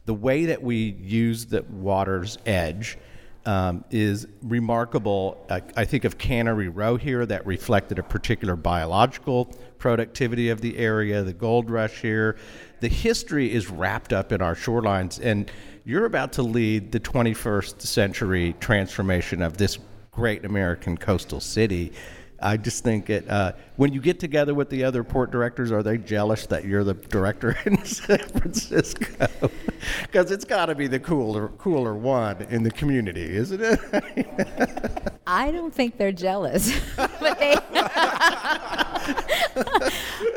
the 0.07 0.15
way 0.15 0.47
that 0.47 0.63
we 0.63 0.97
use 1.03 1.47
the 1.47 1.63
water's 1.71 2.39
edge 2.47 2.97
um, 3.47 3.85
is 3.91 4.27
remarkable. 4.43 5.45
I, 5.51 5.63
I 5.77 5.85
think 5.85 6.05
of 6.05 6.19
Cannery 6.19 6.69
Row 6.69 6.97
here 6.97 7.25
that 7.27 7.47
reflected 7.47 7.99
a 7.99 8.03
particular 8.03 8.57
biological 8.57 9.47
productivity 9.79 10.51
of 10.51 10.61
the 10.61 10.77
area, 10.79 11.23
the 11.23 11.33
gold 11.33 11.71
rush 11.71 12.03
here. 12.03 12.37
The 12.81 12.89
history 12.89 13.53
is 13.53 13.71
wrapped 13.71 14.13
up 14.13 14.33
in 14.33 14.43
our 14.43 14.55
shorelines, 14.55 15.19
and 15.23 15.51
you're 15.85 16.05
about 16.05 16.33
to 16.35 16.43
lead 16.43 16.93
the 16.93 17.01
21st 17.01 17.81
century 17.81 18.55
transformation 18.61 19.43
of 19.43 19.57
this 19.57 19.79
great 20.11 20.45
American 20.45 20.97
coastal 20.97 21.41
city. 21.41 21.93
I 22.41 22.57
just 22.57 22.83
think 22.83 23.11
it. 23.11 23.29
Uh, 23.29 23.53
when 23.77 23.93
you 23.93 24.01
get 24.01 24.19
together 24.19 24.55
with 24.55 24.71
the 24.71 24.85
other 24.85 25.05
port 25.05 25.31
directors, 25.31 25.71
are 25.71 25.83
they 25.83 25.99
jealous 25.99 26.47
that 26.47 26.65
you're 26.65 26.85
the 26.85 26.95
director 26.95 27.57
in 27.65 27.85
San 27.85 28.19
Francisco? 28.19 29.07
Because 30.03 30.31
it's 30.31 30.45
got 30.45 30.67
to 30.67 30.75
be 30.75 30.89
the 30.89 31.01
cooler, 31.01 31.49
cooler 31.57 31.95
one 31.95 32.43
in 32.51 32.63
the 32.63 32.71
community, 32.71 33.35
isn't 33.35 33.63
it? 33.63 35.13
I 35.27 35.51
don't 35.51 35.73
think 35.73 35.97
they're 35.97 36.13
jealous, 36.13 36.79
but 36.97 37.39
they 37.39 37.57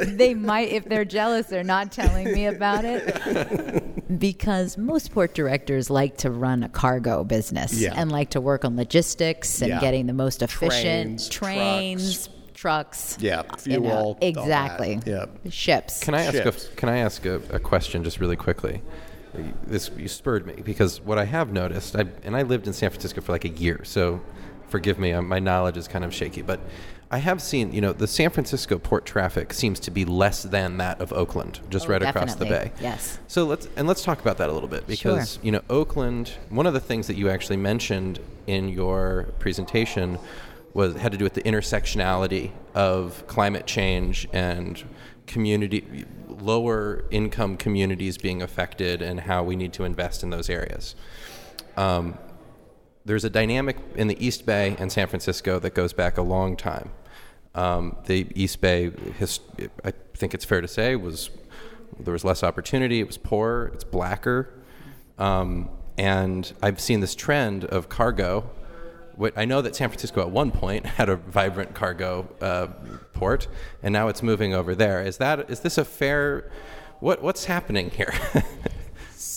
they 0.05 0.33
might 0.33 0.69
if 0.71 0.85
they're 0.85 1.03
jealous. 1.03 1.47
They're 1.47 1.61
not 1.61 1.91
telling 1.91 2.31
me 2.31 2.45
about 2.45 2.85
it 2.85 3.82
because 4.19 4.77
most 4.77 5.11
port 5.11 5.33
directors 5.33 5.89
like 5.89 6.17
to 6.17 6.31
run 6.31 6.63
a 6.63 6.69
cargo 6.69 7.23
business 7.23 7.73
Yeah. 7.73 7.93
and 7.95 8.11
like 8.11 8.29
to 8.31 8.41
work 8.41 8.65
on 8.65 8.75
logistics 8.75 9.61
and 9.61 9.69
Yeah. 9.69 9.79
getting 9.81 10.07
the 10.07 10.13
most 10.13 10.41
efficient 10.41 11.29
Trains, 11.29 11.29
trains, 11.29 12.29
trucks. 12.53 13.17
Yeah, 13.19 13.43
you 13.65 13.79
know, 13.79 13.83
fuel, 13.83 13.91
all 13.91 14.13
that. 14.15 14.23
exactly. 14.27 14.99
Yeah. 15.05 15.25
ships. 15.49 16.03
Can 16.03 16.13
I 16.15 16.23
ask 16.23 16.33
Ships. 16.33 16.69
a, 16.71 16.75
Can 16.75 16.89
I 16.89 16.97
ask 16.97 17.25
a, 17.25 17.35
a 17.51 17.59
question 17.59 18.03
just 18.03 18.19
really 18.19 18.35
quickly? 18.37 18.81
This 19.65 19.89
you 19.97 20.07
spurred 20.07 20.45
me 20.45 20.53
because 20.63 21.01
what 21.01 21.17
I 21.17 21.25
have 21.25 21.51
noticed, 21.51 21.95
I, 21.95 22.05
and 22.23 22.35
I 22.37 22.43
lived 22.43 22.67
in 22.67 22.73
San 22.73 22.89
Francisco 22.91 23.19
for 23.21 23.31
like 23.31 23.45
a 23.45 23.49
year, 23.49 23.81
so 23.83 24.21
forgive 24.69 24.99
me, 24.99 25.11
uh, 25.11 25.21
my 25.23 25.39
knowledge 25.39 25.75
is 25.77 25.87
kind 25.87 26.05
of 26.05 26.13
shaky, 26.13 26.41
but 26.43 26.59
I 27.13 27.17
have 27.17 27.43
seen, 27.43 27.71
you 27.71 27.79
know, 27.79 27.93
the 27.93 28.07
San 28.07 28.31
Francisco 28.31 28.79
port 28.79 29.05
traffic 29.05 29.53
seems 29.53 29.79
to 29.81 29.91
be 29.91 30.03
less 30.03 30.41
than 30.41 30.77
that 30.77 30.99
of 30.99 31.13
Oakland, 31.13 31.59
just 31.69 31.85
Oh, 31.85 31.89
right 31.89 32.01
across 32.01 32.33
the 32.33 32.45
bay. 32.45 32.71
Yes. 32.81 33.19
So 33.27 33.45
let's 33.45 33.67
and 33.75 33.87
let's 33.87 34.03
talk 34.03 34.19
about 34.19 34.39
that 34.39 34.49
a 34.49 34.51
little 34.51 34.67
bit 34.67 34.87
because 34.87 35.33
Sure. 35.35 35.43
you 35.43 35.51
know 35.51 35.61
Oakland. 35.69 36.31
One 36.49 36.65
of 36.65 36.73
the 36.73 36.79
things 36.79 37.05
that 37.05 37.15
you 37.15 37.29
actually 37.29 37.57
mentioned 37.57 38.19
in 38.47 38.67
your 38.67 39.27
presentation 39.37 40.17
was 40.73 40.95
had 40.95 41.11
to 41.11 41.19
do 41.19 41.23
with 41.23 41.35
the 41.35 41.43
intersectionality 41.43 42.49
of 42.73 43.27
climate 43.27 43.67
change 43.67 44.27
and 44.33 44.83
community 45.27 46.05
lower 46.27 47.05
income 47.11 47.57
communities 47.57 48.17
being 48.17 48.41
affected 48.41 49.03
and 49.03 49.19
how 49.19 49.43
we 49.43 49.55
need 49.55 49.71
to 49.73 49.83
invest 49.83 50.23
in 50.23 50.31
those 50.31 50.49
areas. 50.49 50.95
Um, 51.77 52.17
there's 53.05 53.23
a 53.23 53.29
dynamic 53.29 53.77
in 53.93 54.07
the 54.07 54.25
East 54.25 54.47
Bay 54.47 54.75
and 54.79 54.91
San 54.91 55.07
Francisco 55.07 55.59
that 55.59 55.75
goes 55.75 55.93
back 55.93 56.17
a 56.17 56.23
long 56.23 56.57
time. 56.57 56.89
Um, 57.55 57.97
the 58.05 58.27
East 58.35 58.61
Bay, 58.61 58.91
his, 59.19 59.39
I 59.83 59.93
think 60.15 60.33
it's 60.33 60.45
fair 60.45 60.61
to 60.61 60.67
say, 60.67 60.95
was 60.95 61.29
there 61.99 62.13
was 62.13 62.23
less 62.23 62.43
opportunity. 62.43 62.99
It 62.99 63.07
was 63.07 63.17
poorer. 63.17 63.71
It's 63.73 63.83
blacker, 63.83 64.49
um, 65.19 65.69
and 65.97 66.51
I've 66.61 66.79
seen 66.79 66.99
this 66.99 67.13
trend 67.15 67.65
of 67.65 67.89
cargo. 67.89 68.49
What 69.15 69.37
I 69.37 69.45
know 69.45 69.61
that 69.61 69.75
San 69.75 69.89
Francisco 69.89 70.21
at 70.21 70.31
one 70.31 70.51
point 70.51 70.85
had 70.97 71.09
a 71.09 71.15
vibrant 71.15 71.75
cargo 71.75 72.27
uh, 72.41 72.67
port, 73.13 73.47
and 73.83 73.93
now 73.93 74.07
it's 74.07 74.23
moving 74.23 74.53
over 74.53 74.73
there. 74.73 75.01
Is 75.03 75.17
that 75.17 75.49
is 75.49 75.59
this 75.59 75.77
a 75.77 75.85
fair? 75.85 76.49
What 76.99 77.21
what's 77.21 77.45
happening 77.45 77.91
here? 77.91 78.13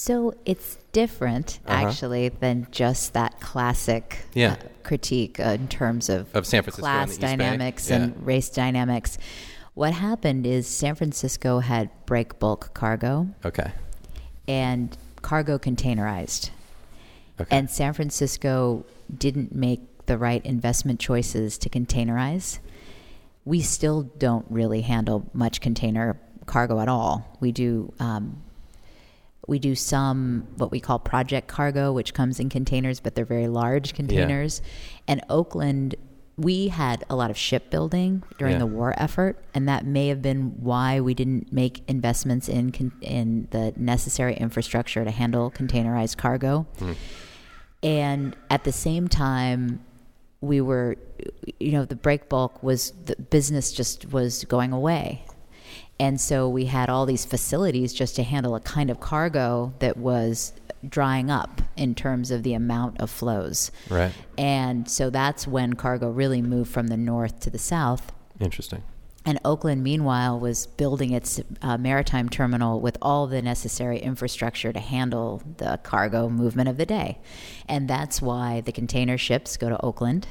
So 0.06 0.34
it's 0.44 0.78
different, 0.92 1.58
Uh-huh. 1.66 1.88
actually, 1.88 2.28
than 2.28 2.68
just 2.70 3.12
that 3.14 3.40
classic 3.40 4.24
Yeah. 4.34 4.52
uh, 4.52 4.56
critique 4.84 5.40
uh, 5.40 5.56
in 5.60 5.66
terms 5.66 6.08
of, 6.08 6.32
Of 6.32 6.46
San 6.46 6.62
Francisco 6.62 6.82
class 6.82 7.16
Bay? 7.18 7.26
dynamics 7.26 7.90
Yeah. 7.90 7.96
and 7.96 8.24
race 8.24 8.48
dynamics. 8.48 9.18
What 9.74 9.94
happened 9.94 10.46
is 10.46 10.68
San 10.68 10.94
Francisco 10.94 11.58
had 11.58 11.90
break 12.06 12.38
bulk 12.38 12.72
cargo 12.72 13.26
okay. 13.44 13.72
and 14.46 14.96
cargo 15.22 15.58
containerized. 15.58 16.50
Okay. 17.40 17.56
And 17.56 17.68
San 17.68 17.92
Francisco 17.92 18.84
didn't 19.18 19.56
make 19.56 19.80
the 20.06 20.16
right 20.16 20.44
investment 20.46 21.00
choices 21.00 21.58
to 21.58 21.68
containerize. 21.68 22.60
We 23.44 23.60
still 23.60 24.04
don't 24.18 24.46
really 24.48 24.82
handle 24.82 25.28
much 25.34 25.60
container 25.60 26.16
cargo 26.46 26.78
at 26.78 26.86
all. 26.88 27.36
We 27.40 27.50
do 27.50 27.92
um, 27.98 28.40
we 29.46 29.58
do 29.58 29.74
some 29.74 30.46
what 30.56 30.70
we 30.70 30.80
call 30.80 30.98
project 30.98 31.46
cargo, 31.48 31.92
which 31.92 32.14
comes 32.14 32.40
in 32.40 32.48
containers, 32.48 33.00
but 33.00 33.14
they're 33.14 33.24
very 33.24 33.48
large 33.48 33.94
containers. 33.94 34.60
And 35.06 35.20
Oakland, 35.30 35.94
we 36.36 36.68
had 36.68 37.04
a 37.08 37.16
lot 37.16 37.30
of 37.30 37.36
shipbuilding 37.38 38.22
during 38.38 38.54
Yeah. 38.54 38.58
the 38.58 38.66
war 38.66 38.92
effort, 38.98 39.42
and 39.54 39.68
that 39.68 39.86
may 39.86 40.08
have 40.08 40.20
been 40.20 40.54
why 40.60 41.00
we 41.00 41.14
didn't 41.14 41.52
make 41.52 41.82
investments 41.88 42.48
in 42.48 42.72
con- 42.72 42.92
in 43.00 43.48
the 43.52 43.72
necessary 43.76 44.34
infrastructure 44.34 45.04
to 45.04 45.10
handle 45.10 45.50
containerized 45.50 46.16
cargo. 46.16 46.66
Hmm. 46.78 46.92
And 47.82 48.36
at 48.50 48.64
the 48.64 48.72
same 48.72 49.06
time, 49.08 49.80
we 50.40 50.60
were, 50.60 50.96
you 51.60 51.72
know, 51.72 51.84
the 51.84 51.96
break 51.96 52.28
bulk 52.28 52.62
was 52.62 52.92
the 53.06 53.16
business 53.16 53.72
just 53.72 54.12
was 54.12 54.44
going 54.44 54.72
away. 54.72 55.24
And 55.98 56.20
so 56.20 56.48
we 56.48 56.66
had 56.66 56.90
all 56.90 57.06
these 57.06 57.24
facilities 57.24 57.94
just 57.94 58.16
to 58.16 58.22
handle 58.22 58.54
a 58.54 58.60
kind 58.60 58.90
of 58.90 59.00
cargo 59.00 59.72
that 59.78 59.96
was 59.96 60.52
drying 60.86 61.30
up 61.30 61.62
in 61.76 61.94
terms 61.94 62.30
of 62.30 62.42
the 62.42 62.54
amount 62.54 63.00
of 63.00 63.10
flows. 63.10 63.70
Right. 63.88 64.12
And 64.36 64.88
so 64.88 65.10
that's 65.10 65.46
when 65.46 65.74
cargo 65.74 66.10
really 66.10 66.42
moved 66.42 66.70
from 66.70 66.88
the 66.88 66.96
north 66.96 67.40
to 67.40 67.50
the 67.50 67.58
south. 67.58 68.12
Interesting. 68.40 68.82
And 69.24 69.40
Oakland, 69.44 69.82
meanwhile, 69.82 70.38
was 70.38 70.68
building 70.68 71.10
its 71.10 71.40
uh, 71.60 71.76
maritime 71.78 72.28
terminal 72.28 72.80
with 72.80 72.96
all 73.02 73.26
the 73.26 73.42
necessary 73.42 73.98
infrastructure 73.98 74.72
to 74.72 74.78
handle 74.78 75.42
the 75.56 75.80
cargo 75.82 76.28
movement 76.28 76.68
of 76.68 76.76
the 76.76 76.86
day. 76.86 77.18
And 77.68 77.88
that's 77.88 78.22
why 78.22 78.60
the 78.60 78.70
container 78.70 79.18
ships 79.18 79.56
go 79.56 79.68
to 79.68 79.80
Oakland, 79.84 80.28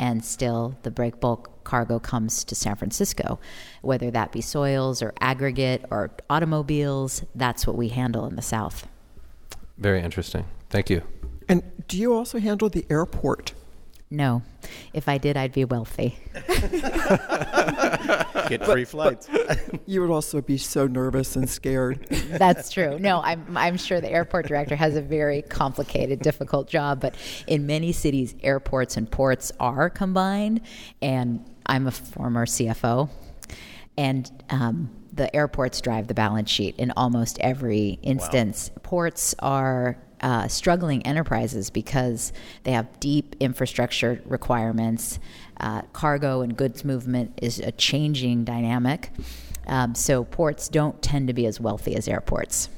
and 0.00 0.24
still 0.24 0.76
the 0.82 0.90
break 0.90 1.20
bulk 1.20 1.62
cargo 1.62 2.00
comes 2.00 2.42
to 2.44 2.54
San 2.56 2.74
Francisco. 2.74 3.38
Whether 3.82 4.10
that 4.10 4.32
be 4.32 4.40
soils 4.40 5.02
or 5.02 5.12
aggregate 5.20 5.84
or 5.90 6.10
automobiles, 6.28 7.22
that's 7.34 7.66
what 7.66 7.76
we 7.76 7.90
handle 7.90 8.26
in 8.26 8.34
the 8.34 8.42
South. 8.42 8.88
Very 9.76 10.00
interesting. 10.02 10.46
Thank 10.70 10.90
you. 10.90 11.02
And 11.48 11.62
do 11.86 11.98
you 11.98 12.14
also 12.14 12.38
handle 12.38 12.68
the 12.68 12.86
airport? 12.90 13.52
No, 14.12 14.42
if 14.92 15.08
I 15.08 15.18
did, 15.18 15.36
I'd 15.36 15.52
be 15.52 15.64
wealthy. 15.64 16.18
Get 18.48 18.64
free 18.64 18.84
flights. 18.84 19.28
You 19.86 20.00
would 20.02 20.10
also 20.10 20.40
be 20.40 20.56
so 20.56 20.86
nervous 20.86 21.34
and 21.34 21.50
scared. 21.50 22.06
That's 22.30 22.70
true. 22.70 22.96
No, 22.98 23.20
I'm, 23.22 23.56
I'm 23.56 23.76
sure 23.76 24.00
the 24.00 24.10
airport 24.10 24.46
director 24.46 24.76
has 24.76 24.94
a 24.94 25.02
very 25.02 25.42
complicated, 25.42 26.20
difficult 26.20 26.68
job, 26.68 27.00
but 27.00 27.16
in 27.48 27.66
many 27.66 27.90
cities, 27.90 28.36
airports 28.42 28.96
and 28.96 29.10
ports 29.10 29.50
are 29.58 29.90
combined. 29.90 30.60
And 31.02 31.44
I'm 31.66 31.88
a 31.88 31.90
former 31.90 32.46
CFO, 32.46 33.10
and 33.98 34.30
um, 34.50 34.90
the 35.12 35.34
airports 35.34 35.80
drive 35.80 36.06
the 36.06 36.14
balance 36.14 36.50
sheet 36.50 36.76
in 36.76 36.92
almost 36.96 37.38
every 37.40 37.98
instance. 38.02 38.70
Ports 38.82 39.34
are 39.40 39.96
uh, 40.20 40.48
struggling 40.48 41.04
enterprises 41.06 41.70
because 41.70 42.32
they 42.64 42.72
have 42.72 43.00
deep 43.00 43.36
infrastructure 43.40 44.20
requirements. 44.26 45.18
Uh, 45.58 45.82
cargo 45.92 46.40
and 46.40 46.56
goods 46.56 46.84
movement 46.84 47.38
is 47.42 47.58
a 47.58 47.72
changing 47.72 48.44
dynamic. 48.44 49.10
Um, 49.66 49.94
so 49.94 50.24
ports 50.24 50.68
don't 50.68 51.00
tend 51.02 51.28
to 51.28 51.34
be 51.34 51.46
as 51.46 51.60
wealthy 51.60 51.94
as 51.96 52.08
airports. 52.08 52.68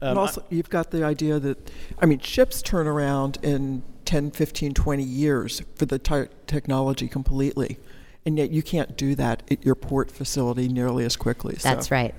and 0.00 0.18
also, 0.18 0.44
you've 0.50 0.70
got 0.70 0.90
the 0.90 1.04
idea 1.04 1.38
that, 1.38 1.70
I 1.98 2.06
mean, 2.06 2.20
ships 2.20 2.62
turn 2.62 2.86
around 2.86 3.38
in 3.42 3.82
10, 4.04 4.30
15, 4.30 4.72
20 4.74 5.02
years 5.02 5.62
for 5.74 5.86
the 5.86 5.98
ty- 5.98 6.28
technology 6.46 7.08
completely. 7.08 7.78
And 8.24 8.38
yet 8.38 8.50
you 8.50 8.62
can't 8.62 8.96
do 8.96 9.14
that 9.16 9.42
at 9.50 9.64
your 9.64 9.74
port 9.76 10.10
facility 10.10 10.68
nearly 10.68 11.04
as 11.04 11.16
quickly. 11.16 11.56
so- 11.56 11.68
That's 11.68 11.90
right. 11.90 12.14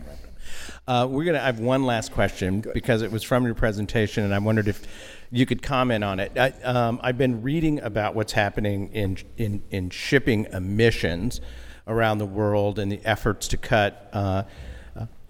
Uh, 0.88 1.08
we're 1.10 1.26
gonna. 1.26 1.40
I 1.40 1.46
have 1.46 1.60
one 1.60 1.84
last 1.84 2.12
question 2.12 2.64
because 2.74 3.02
it 3.02 3.12
was 3.12 3.24
from 3.24 3.46
your 3.46 3.56
presentation, 3.56 4.24
and 4.24 4.34
I 4.34 4.40
wondered 4.40 4.68
if 4.68 4.84
you 5.32 5.46
could 5.46 5.62
comment 5.62 6.04
on 6.04 6.20
it. 6.20 6.38
I, 6.38 6.50
um, 6.64 7.00
I've 7.04 7.18
been 7.18 7.42
reading 7.42 7.80
about 7.82 8.16
what's 8.16 8.34
happening 8.34 8.90
in 8.94 9.18
in 9.38 9.64
in 9.70 9.90
shipping 9.90 10.46
emissions 10.52 11.42
around 11.88 12.18
the 12.18 12.26
world 12.26 12.80
and 12.80 12.92
the 12.92 13.02
efforts 13.06 13.48
to 13.50 13.58
cut. 13.58 14.10
Uh, 14.14 14.44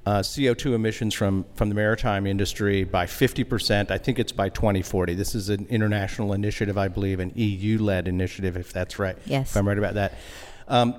uh, 0.08 0.22
CO2 0.22 0.74
emissions 0.74 1.14
from, 1.14 1.46
from 1.56 1.68
the 1.68 1.76
maritime 1.76 2.26
industry 2.26 2.86
by 2.86 3.06
50%. 3.06 3.92
I 3.92 3.98
think 3.98 4.20
it's 4.20 4.32
by 4.32 4.48
2040. 4.48 5.16
This 5.16 5.36
is 5.36 5.50
an 5.50 5.68
international 5.70 6.32
initiative, 6.32 6.78
I 6.78 6.88
believe, 6.88 7.20
an 7.20 7.34
EU 7.36 7.78
led 7.80 8.08
initiative, 8.08 8.56
if 8.56 8.72
that's 8.72 9.00
right. 9.00 9.18
Yes. 9.26 9.52
If 9.52 9.58
I'm 9.58 9.68
right 9.68 9.78
about 9.78 9.96
that. 9.96 10.14
Um, 10.70 10.96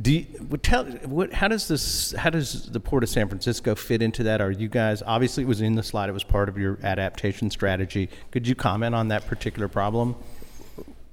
do 0.00 0.12
you, 0.12 0.24
tell 0.62 0.84
what, 0.84 1.32
how 1.32 1.48
does 1.48 1.68
this 1.68 2.12
how 2.12 2.30
does 2.30 2.70
the 2.70 2.80
port 2.80 3.02
of 3.02 3.08
San 3.08 3.28
Francisco 3.28 3.74
fit 3.74 4.02
into 4.02 4.22
that? 4.24 4.40
Are 4.40 4.50
you 4.50 4.68
guys 4.68 5.02
obviously 5.06 5.44
it 5.44 5.46
was 5.46 5.60
in 5.60 5.74
the 5.74 5.82
slide? 5.82 6.08
It 6.08 6.12
was 6.12 6.24
part 6.24 6.48
of 6.48 6.58
your 6.58 6.78
adaptation 6.82 7.50
strategy. 7.50 8.08
Could 8.30 8.46
you 8.48 8.54
comment 8.54 8.94
on 8.94 9.08
that 9.08 9.26
particular 9.26 9.68
problem? 9.68 10.16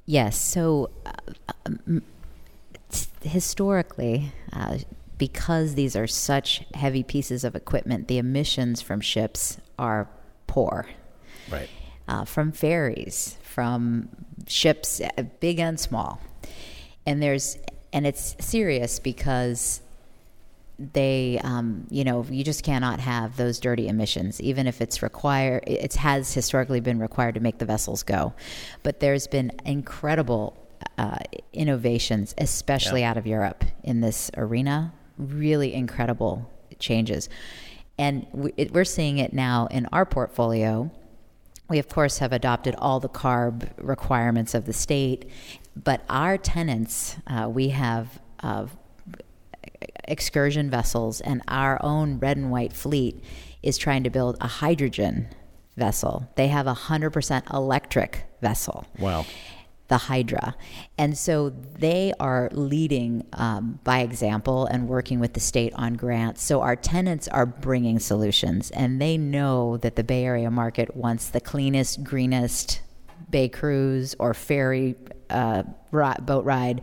Yes. 0.06 0.40
So, 0.40 0.90
uh, 1.06 1.12
um, 1.66 2.02
historically, 3.22 4.32
uh, 4.52 4.80
because 5.18 5.76
these 5.76 5.96
are 5.96 6.08
such 6.08 6.64
heavy 6.74 7.04
pieces 7.04 7.44
of 7.44 7.56
equipment, 7.56 8.08
the 8.08 8.18
emissions 8.18 8.82
from 8.82 9.00
ships 9.00 9.58
are 9.78 10.10
poor. 10.48 10.88
Right. 11.50 11.70
Uh, 12.08 12.26
from 12.26 12.52
ferries, 12.52 13.38
from 13.44 14.10
ships, 14.48 15.00
uh, 15.00 15.24
big 15.40 15.60
and 15.60 15.80
small, 15.80 16.20
and 17.06 17.22
there's 17.22 17.58
and 17.94 18.08
it's 18.08 18.36
serious 18.40 19.00
because 19.00 19.82
they 20.94 21.40
um, 21.44 21.86
you 21.92 22.04
know 22.04 22.26
you 22.30 22.44
just 22.44 22.64
cannot 22.64 23.00
have 23.00 23.38
those 23.38 23.60
dirty 23.60 23.88
emissions 23.88 24.42
even 24.42 24.66
if 24.66 24.82
it's 24.82 25.04
required 25.04 25.64
it 25.68 25.94
has 25.94 26.34
historically 26.34 26.80
been 26.80 26.98
required 27.00 27.36
to 27.36 27.40
make 27.42 27.60
the 27.60 27.66
vessels 27.66 28.02
go. 28.04 28.34
But 28.82 29.00
there's 29.00 29.28
been 29.28 29.52
incredible 29.66 30.58
uh, 30.98 31.20
innovations 31.54 32.34
especially 32.38 33.02
Yeah. 33.02 33.12
out 33.12 33.18
of 33.18 33.28
europe 33.28 33.64
in 33.84 34.02
this 34.02 34.32
arena. 34.36 34.94
Really 35.18 35.74
incredible 35.74 36.50
changes. 36.80 37.30
And 38.00 38.26
we, 38.32 38.52
it, 38.58 38.74
we're 38.74 38.86
seeing 38.86 39.20
it 39.20 39.34
now 39.34 39.68
in 39.70 39.86
our 39.92 40.06
portfolio. 40.06 40.90
We, 41.70 41.78
of 41.78 41.88
course, 41.88 42.18
have 42.18 42.34
adopted 42.34 42.74
all 42.80 43.00
the 43.00 43.10
CARB 43.10 43.70
requirements 43.78 44.56
of 44.56 44.66
the 44.66 44.74
state, 44.74 45.30
but 45.76 46.04
our 46.10 46.38
tenants, 46.38 47.18
uh, 47.28 47.50
we 47.50 47.70
have 47.70 48.20
uh, 48.42 48.68
excursion 50.06 50.70
vessels, 50.70 51.22
and 51.22 51.42
our 51.48 51.80
own 51.84 52.20
red 52.20 52.38
and 52.38 52.52
white 52.52 52.74
fleet 52.74 53.24
is 53.64 53.78
trying 53.78 54.04
to 54.04 54.10
build 54.10 54.38
a 54.42 54.48
hydrogen 54.48 55.28
vessel. 55.78 56.30
They 56.36 56.48
have 56.48 56.68
a 56.68 56.74
100% 56.74 57.54
electric 57.54 58.26
vessel 58.42 58.86
Wow. 59.00 59.26
the 59.88 59.98
Hydra. 59.98 60.56
And 60.98 61.18
so 61.18 61.50
they 61.50 62.14
are 62.20 62.50
leading 62.52 63.26
um, 63.34 63.80
by 63.84 64.00
example 64.00 64.66
and 64.66 64.88
working 64.88 65.20
with 65.20 65.34
the 65.34 65.40
state 65.40 65.74
on 65.76 65.94
grants. 65.94 66.42
So 66.44 66.62
our 66.62 66.76
tenants 66.76 67.28
are 67.28 67.46
bringing 67.46 68.00
solutions, 68.00 68.72
and 68.72 69.02
they 69.02 69.18
know 69.18 69.78
that 69.78 69.96
the 69.96 70.04
Bay 70.04 70.26
Area 70.26 70.52
market 70.52 70.96
wants 70.96 71.30
the 71.30 71.42
cleanest, 71.42 72.04
greenest 72.04 72.82
bay 73.30 73.48
cruise 73.48 74.14
or 74.20 74.34
ferry 74.34 74.96
uh, 75.32 75.64
boat 75.92 76.46
ride. 76.46 76.82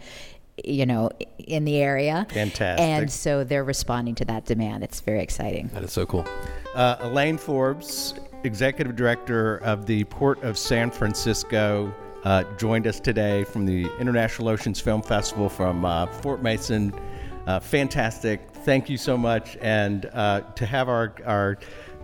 You 0.65 0.87
know, 0.87 1.11
in 1.39 1.65
the 1.65 1.77
area. 1.77 2.27
Fantastic. 2.31 2.85
And 2.85 3.09
so 3.13 3.45
they're 3.45 3.63
responding 3.63 4.17
to 4.17 4.25
that 4.25 4.45
demand. 4.45 4.83
It's 4.83 5.01
very 5.01 5.23
exciting. 5.23 5.71
That 5.73 5.85
is 5.85 5.93
so 5.93 6.05
cool. 6.05 6.27
Uh, 6.75 6.97
Elaine 6.99 7.39
Forbes, 7.39 8.15
Executive 8.43 8.97
Director 8.97 9.59
of 9.59 9.87
the 9.87 10.03
Port 10.05 10.43
of 10.43 10.59
San 10.59 10.91
Francisco, 10.91 11.95
uh, 12.25 12.45
joined 12.57 12.87
us 12.87 12.99
today 13.01 13.45
from 13.45 13.67
the 13.67 13.87
International 13.99 14.49
Oceans 14.49 14.81
Film 14.81 15.01
Festival 15.01 15.49
from 15.49 15.85
uh, 15.85 16.07
Fort 16.07 16.43
Mason. 16.43 16.93
Uh, 17.47 17.61
fantastic. 17.61 18.43
Thank 18.65 18.91
you 18.91 18.99
so 18.99 19.17
much. 19.17 19.57
And 19.61 20.07
uh, 20.13 20.41
to 20.57 20.67
have 20.67 20.89
our, 20.89 21.15
our, 21.25 21.59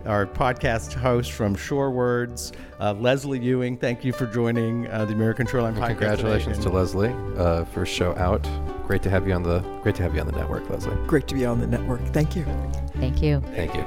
our 0.05 0.25
podcast 0.25 0.93
host 0.93 1.31
from 1.31 1.55
Shore 1.55 1.91
Words, 1.91 2.51
uh, 2.79 2.93
Leslie 2.93 3.39
Ewing, 3.39 3.77
thank 3.77 4.03
you 4.03 4.13
for 4.13 4.25
joining 4.25 4.87
uh, 4.89 5.05
the 5.05 5.13
American 5.13 5.47
Shoreline 5.47 5.73
Well, 5.75 5.83
Podcast. 5.83 5.87
congratulations 5.97 6.57
today. 6.57 6.69
to 6.69 6.75
Leslie 6.75 7.13
uh, 7.37 7.65
for 7.65 7.85
show 7.85 8.15
out. 8.17 8.47
Great 8.85 9.01
to 9.03 9.09
have 9.09 9.27
you 9.27 9.33
on 9.33 9.43
the 9.43 9.59
great 9.81 9.95
to 9.95 10.03
have 10.03 10.13
you 10.13 10.21
on 10.21 10.27
the 10.27 10.33
network, 10.33 10.69
Leslie. 10.69 10.95
Great 11.07 11.27
to 11.27 11.33
be 11.35 11.45
on 11.45 11.59
the 11.59 11.67
network. 11.67 12.01
Thank 12.07 12.35
you. 12.35 12.45
Thank 12.95 13.21
you. 13.21 13.41
Thank 13.55 13.73
you. 13.73 13.83